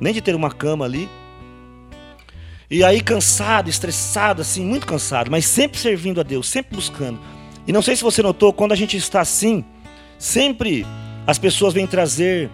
nem 0.00 0.12
de 0.12 0.20
ter 0.20 0.34
uma 0.34 0.50
cama 0.50 0.84
ali. 0.84 1.08
E 2.70 2.82
aí 2.82 3.00
cansado, 3.00 3.68
estressado, 3.68 4.42
assim, 4.42 4.64
muito 4.64 4.86
cansado, 4.86 5.30
mas 5.30 5.46
sempre 5.46 5.78
servindo 5.78 6.20
a 6.20 6.24
Deus, 6.24 6.48
sempre 6.48 6.74
buscando. 6.74 7.20
E 7.66 7.72
não 7.72 7.82
sei 7.82 7.94
se 7.94 8.02
você 8.02 8.22
notou, 8.22 8.52
quando 8.52 8.72
a 8.72 8.76
gente 8.76 8.96
está 8.96 9.20
assim, 9.20 9.64
sempre 10.18 10.84
as 11.26 11.38
pessoas 11.38 11.72
vêm 11.72 11.86
trazer 11.86 12.50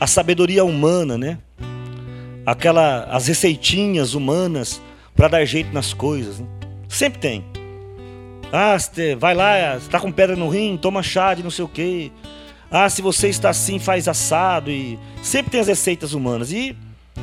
a 0.00 0.06
sabedoria 0.06 0.64
humana, 0.64 1.18
né? 1.18 1.38
Aquela 2.46 3.04
as 3.04 3.28
receitinhas 3.28 4.14
humanas 4.14 4.80
para 5.14 5.28
dar 5.28 5.44
jeito 5.44 5.72
nas 5.74 5.92
coisas. 5.92 6.40
Né? 6.40 6.46
Sempre 6.88 7.20
tem. 7.20 7.44
Ah, 8.50 8.76
vai 9.18 9.34
lá, 9.34 9.76
está 9.76 10.00
com 10.00 10.10
pedra 10.10 10.34
no 10.34 10.48
rim, 10.48 10.76
toma 10.76 11.02
chá 11.02 11.34
de 11.34 11.42
não 11.42 11.50
sei 11.50 11.64
o 11.64 11.68
quê. 11.68 12.10
Ah, 12.70 12.88
se 12.88 13.02
você 13.02 13.28
está 13.28 13.50
assim, 13.50 13.78
faz 13.78 14.08
assado 14.08 14.70
e 14.70 14.98
sempre 15.22 15.52
tem 15.52 15.60
as 15.60 15.68
receitas 15.68 16.14
humanas. 16.14 16.50
E 16.50 16.74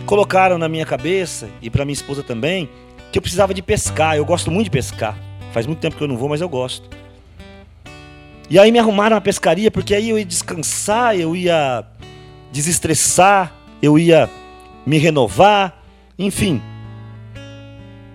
colocaram 0.06 0.58
na 0.58 0.70
minha 0.70 0.86
cabeça 0.86 1.50
e 1.62 1.70
para 1.70 1.84
minha 1.84 1.94
esposa 1.94 2.22
também 2.22 2.70
que 3.12 3.18
eu 3.18 3.22
precisava 3.22 3.54
de 3.54 3.62
pescar. 3.62 4.16
Eu 4.16 4.26
gosto 4.26 4.52
muito 4.52 4.66
de 4.66 4.72
pescar. 4.72 5.18
Faz 5.52 5.66
muito 5.66 5.80
tempo 5.80 5.98
que 5.98 6.04
eu 6.04 6.08
não 6.08 6.18
vou, 6.18 6.30
mas 6.30 6.42
eu 6.42 6.48
gosto. 6.48 6.88
E 8.50 8.60
aí 8.60 8.72
me 8.72 8.80
arrumaram 8.80 9.16
uma 9.16 9.22
pescaria 9.22 9.72
porque 9.72 9.96
aí 9.96 10.10
eu 10.10 10.20
ia 10.20 10.26
descansar, 10.26 11.18
eu 11.18 11.36
ia 11.36 11.84
desestressar, 12.58 13.54
eu 13.82 13.98
ia 13.98 14.30
me 14.86 14.98
renovar, 14.98 15.84
enfim. 16.18 16.62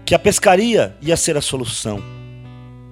Que 0.04 0.14
a 0.14 0.18
pescaria 0.18 0.96
ia 1.00 1.16
ser 1.16 1.36
a 1.36 1.40
solução. 1.40 2.02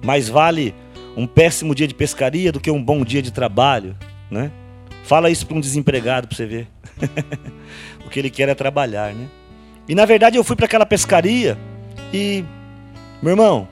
Mais 0.03 0.29
vale 0.29 0.73
um 1.15 1.27
péssimo 1.27 1.75
dia 1.75 1.87
de 1.87 1.93
pescaria 1.93 2.51
do 2.51 2.59
que 2.59 2.71
um 2.71 2.81
bom 2.81 3.03
dia 3.03 3.21
de 3.21 3.31
trabalho 3.31 3.95
né? 4.31 4.49
Fala 5.03 5.29
isso 5.29 5.45
para 5.45 5.57
um 5.57 5.59
desempregado 5.59 6.27
para 6.27 6.37
você 6.37 6.45
ver. 6.45 6.67
o 8.05 8.09
que 8.09 8.17
ele 8.17 8.29
quer 8.29 8.47
é 8.47 8.55
trabalhar, 8.55 9.13
né? 9.13 9.27
E 9.87 9.93
na 9.93 10.05
verdade 10.05 10.37
eu 10.37 10.43
fui 10.43 10.55
para 10.55 10.65
aquela 10.65 10.85
pescaria 10.85 11.57
e, 12.13 12.45
meu 13.21 13.31
irmão, 13.31 13.67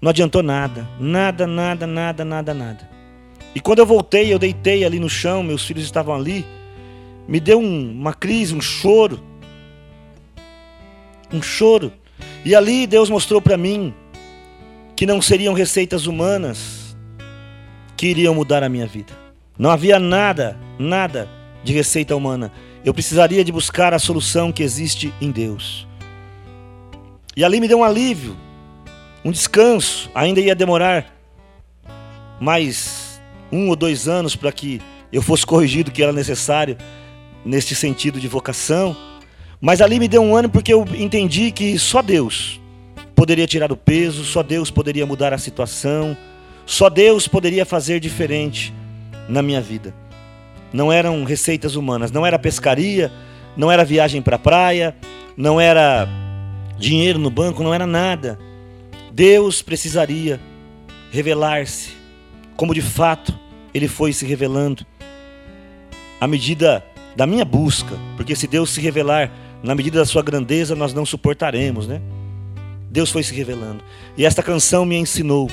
não 0.00 0.10
adiantou 0.10 0.42
nada. 0.42 0.86
Nada, 1.00 1.46
nada, 1.46 1.86
nada, 1.86 2.24
nada, 2.24 2.52
nada. 2.52 2.90
E 3.54 3.60
quando 3.60 3.78
eu 3.78 3.86
voltei, 3.86 4.32
eu 4.32 4.38
deitei 4.38 4.84
ali 4.84 5.00
no 5.00 5.08
chão, 5.08 5.42
meus 5.42 5.64
filhos 5.64 5.84
estavam 5.84 6.14
ali. 6.14 6.44
Me 7.26 7.40
deu 7.40 7.60
um, 7.60 7.90
uma 7.90 8.12
crise, 8.12 8.54
um 8.54 8.60
choro. 8.60 9.22
Um 11.32 11.40
choro. 11.40 11.92
E 12.44 12.54
ali 12.54 12.86
Deus 12.86 13.08
mostrou 13.08 13.40
para 13.40 13.56
mim 13.56 13.94
que 14.96 15.06
não 15.06 15.22
seriam 15.22 15.54
receitas 15.54 16.06
humanas 16.06 16.96
que 17.96 18.08
iriam 18.08 18.34
mudar 18.34 18.62
a 18.62 18.68
minha 18.68 18.86
vida. 18.86 19.12
Não 19.58 19.70
havia 19.70 19.98
nada, 19.98 20.58
nada 20.78 21.28
de 21.62 21.72
receita 21.72 22.16
humana. 22.16 22.52
Eu 22.84 22.92
precisaria 22.92 23.44
de 23.44 23.52
buscar 23.52 23.94
a 23.94 23.98
solução 23.98 24.50
que 24.50 24.62
existe 24.62 25.12
em 25.20 25.30
Deus. 25.30 25.86
E 27.36 27.44
ali 27.44 27.60
me 27.60 27.68
deu 27.68 27.78
um 27.78 27.84
alívio, 27.84 28.36
um 29.24 29.30
descanso. 29.30 30.10
Ainda 30.14 30.40
ia 30.40 30.54
demorar 30.54 31.14
mais 32.40 33.20
um 33.52 33.68
ou 33.68 33.76
dois 33.76 34.08
anos 34.08 34.34
para 34.34 34.50
que 34.50 34.80
eu 35.12 35.22
fosse 35.22 35.46
corrigido 35.46 35.90
o 35.90 35.92
que 35.92 36.02
era 36.02 36.12
necessário 36.12 36.76
neste 37.44 37.74
sentido 37.74 38.20
de 38.20 38.28
vocação. 38.28 38.96
Mas 39.60 39.80
ali 39.80 39.98
me 39.98 40.08
deu 40.08 40.22
um 40.22 40.36
ano 40.36 40.48
porque 40.48 40.72
eu 40.72 40.86
entendi 40.96 41.50
que 41.52 41.78
só 41.78 42.02
Deus 42.02 42.60
poderia 43.14 43.46
tirar 43.46 43.70
o 43.70 43.76
peso, 43.76 44.24
só 44.24 44.42
Deus 44.42 44.70
poderia 44.70 45.06
mudar 45.06 45.32
a 45.32 45.38
situação, 45.38 46.16
só 46.66 46.88
Deus 46.88 47.28
poderia 47.28 47.64
fazer 47.64 48.00
diferente 48.00 48.74
na 49.28 49.42
minha 49.42 49.60
vida. 49.60 49.94
Não 50.72 50.90
eram 50.90 51.22
receitas 51.22 51.76
humanas, 51.76 52.10
não 52.10 52.26
era 52.26 52.38
pescaria, 52.38 53.12
não 53.56 53.70
era 53.70 53.84
viagem 53.84 54.22
para 54.22 54.36
a 54.36 54.38
praia, 54.38 54.96
não 55.36 55.60
era 55.60 56.08
dinheiro 56.78 57.18
no 57.18 57.30
banco, 57.30 57.62
não 57.62 57.72
era 57.72 57.86
nada. 57.86 58.38
Deus 59.12 59.62
precisaria 59.62 60.40
revelar-se, 61.12 61.90
como 62.56 62.74
de 62.74 62.82
fato 62.82 63.38
ele 63.74 63.86
foi 63.86 64.12
se 64.12 64.24
revelando, 64.24 64.86
à 66.20 66.26
medida 66.26 66.84
da 67.16 67.26
minha 67.26 67.44
busca, 67.44 67.96
porque 68.16 68.34
se 68.34 68.46
Deus 68.46 68.70
se 68.70 68.80
revelar 68.80 69.30
na 69.62 69.74
medida 69.74 69.98
da 69.98 70.06
sua 70.06 70.22
grandeza, 70.22 70.74
nós 70.74 70.92
não 70.92 71.06
suportaremos, 71.06 71.86
né? 71.86 72.00
Deus 72.90 73.10
foi 73.10 73.22
se 73.22 73.34
revelando. 73.34 73.82
E 74.16 74.24
esta 74.24 74.42
canção 74.42 74.84
me 74.84 74.96
ensinou 74.96 75.48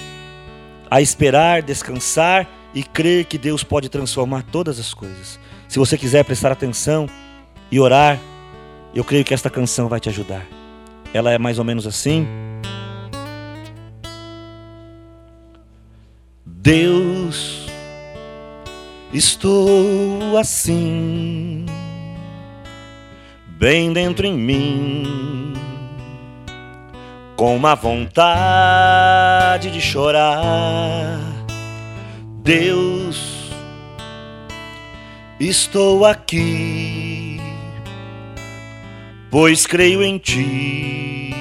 a 0.89 1.01
esperar, 1.01 1.61
descansar 1.61 2.47
e 2.73 2.83
crer 2.83 3.25
que 3.25 3.37
Deus 3.37 3.63
pode 3.63 3.89
transformar 3.89 4.43
todas 4.43 4.79
as 4.79 4.93
coisas. 4.93 5.39
Se 5.67 5.79
você 5.79 5.97
quiser 5.97 6.23
prestar 6.25 6.51
atenção 6.51 7.07
e 7.71 7.79
orar, 7.79 8.19
eu 8.93 9.03
creio 9.03 9.23
que 9.23 9.33
esta 9.33 9.49
canção 9.49 9.87
vai 9.87 9.99
te 9.99 10.09
ajudar. 10.09 10.45
Ela 11.13 11.31
é 11.31 11.37
mais 11.37 11.59
ou 11.59 11.65
menos 11.65 11.85
assim. 11.85 12.27
Deus, 16.45 17.58
estou 19.13 20.37
assim 20.37 21.65
bem 23.59 23.91
dentro 23.91 24.25
em 24.25 24.33
mim, 24.33 25.53
com 27.35 27.55
uma 27.55 27.75
vontade 27.75 29.69
de 29.69 29.81
chorar. 29.81 31.19
Deus, 32.41 33.51
estou 35.39 36.05
aqui, 36.05 37.41
pois 39.29 39.67
creio 39.67 40.01
em 40.03 40.17
Ti, 40.17 41.35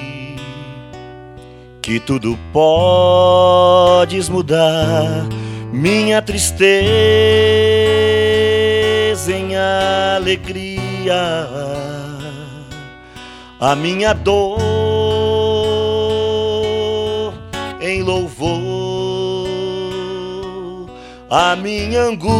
que 1.81 1.99
tudo 2.01 2.37
podes 2.51 4.27
mudar 4.27 5.25
minha 5.71 6.21
tristeza 6.21 6.67
em 9.31 9.55
alegria 10.15 11.47
a 13.59 13.75
minha 13.75 14.13
dor 14.13 14.59
em 17.81 18.01
louvor, 18.03 18.49
a 21.29 21.55
minha 21.55 22.03
angústia 22.03 22.35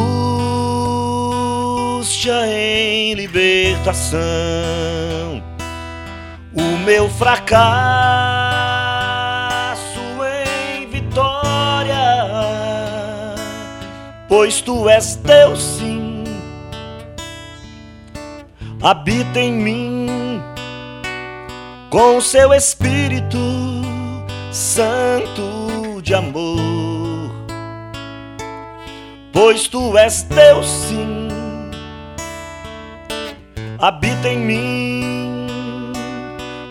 em 2.48 3.14
libertação, 3.14 4.22
o 6.54 6.78
meu 6.86 7.10
fracasso 7.10 7.99
pois 14.30 14.62
tu 14.62 14.88
és 14.88 15.16
Deus 15.16 15.60
sim, 15.60 16.24
habita 18.82 19.40
em 19.40 19.52
mim 19.52 20.08
com 21.90 22.22
seu 22.22 22.54
Espírito 22.54 23.40
Santo 24.52 26.00
de 26.04 26.14
amor. 26.14 26.60
Pois 29.34 29.68
tu 29.68 29.98
és 29.98 30.24
Deus, 30.24 30.68
sim, 30.68 31.28
habita 33.80 34.30
em 34.30 34.38
mim 34.38 35.94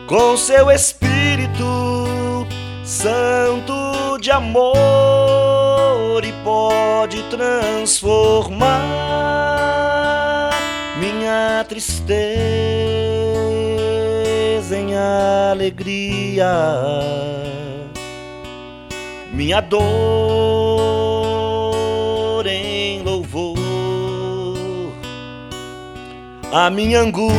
com 0.06 0.36
seu 0.36 0.70
Espírito 0.70 2.46
Santo 2.84 4.18
de 4.20 4.30
amor 4.30 5.07
e 6.24 6.32
pode 6.44 7.22
transformar 7.24 8.78
minha 10.98 11.64
tristeza 11.68 12.16
em 14.76 14.96
alegria, 14.96 16.52
minha 19.32 19.60
dor 19.60 19.78
em 22.46 23.02
louvor, 23.02 23.56
a 26.52 26.68
minha 26.70 27.00
angústia 27.00 27.32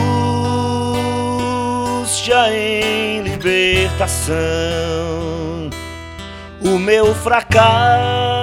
em 2.54 3.22
libertação, 3.24 4.40
o 6.62 6.78
meu 6.80 7.14
fracasso 7.16 8.39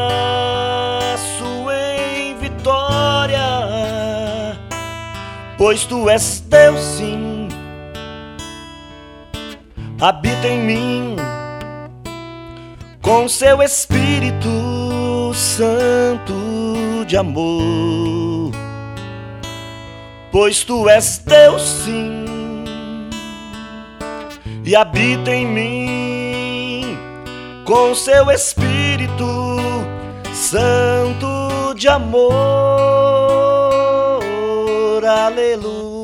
pois 5.56 5.84
tu 5.84 6.08
és 6.08 6.40
Deus 6.40 6.80
sim. 6.80 7.48
Habita 10.00 10.46
em 10.48 10.58
mim 10.58 11.16
com 13.00 13.28
seu 13.28 13.62
Espírito 13.62 15.32
Santo 15.32 17.04
de 17.06 17.16
amor, 17.16 18.50
pois 20.32 20.64
tu 20.64 20.88
és 20.88 21.18
Deus 21.18 21.62
sim. 21.62 22.24
E 24.64 24.74
habita 24.74 25.30
em 25.30 25.46
mim 25.46 26.98
com 27.64 27.94
seu 27.94 28.30
Espírito 28.30 29.56
Santo 30.32 31.74
de 31.76 31.88
amor, 31.88 33.05
aleluia. 35.06 35.95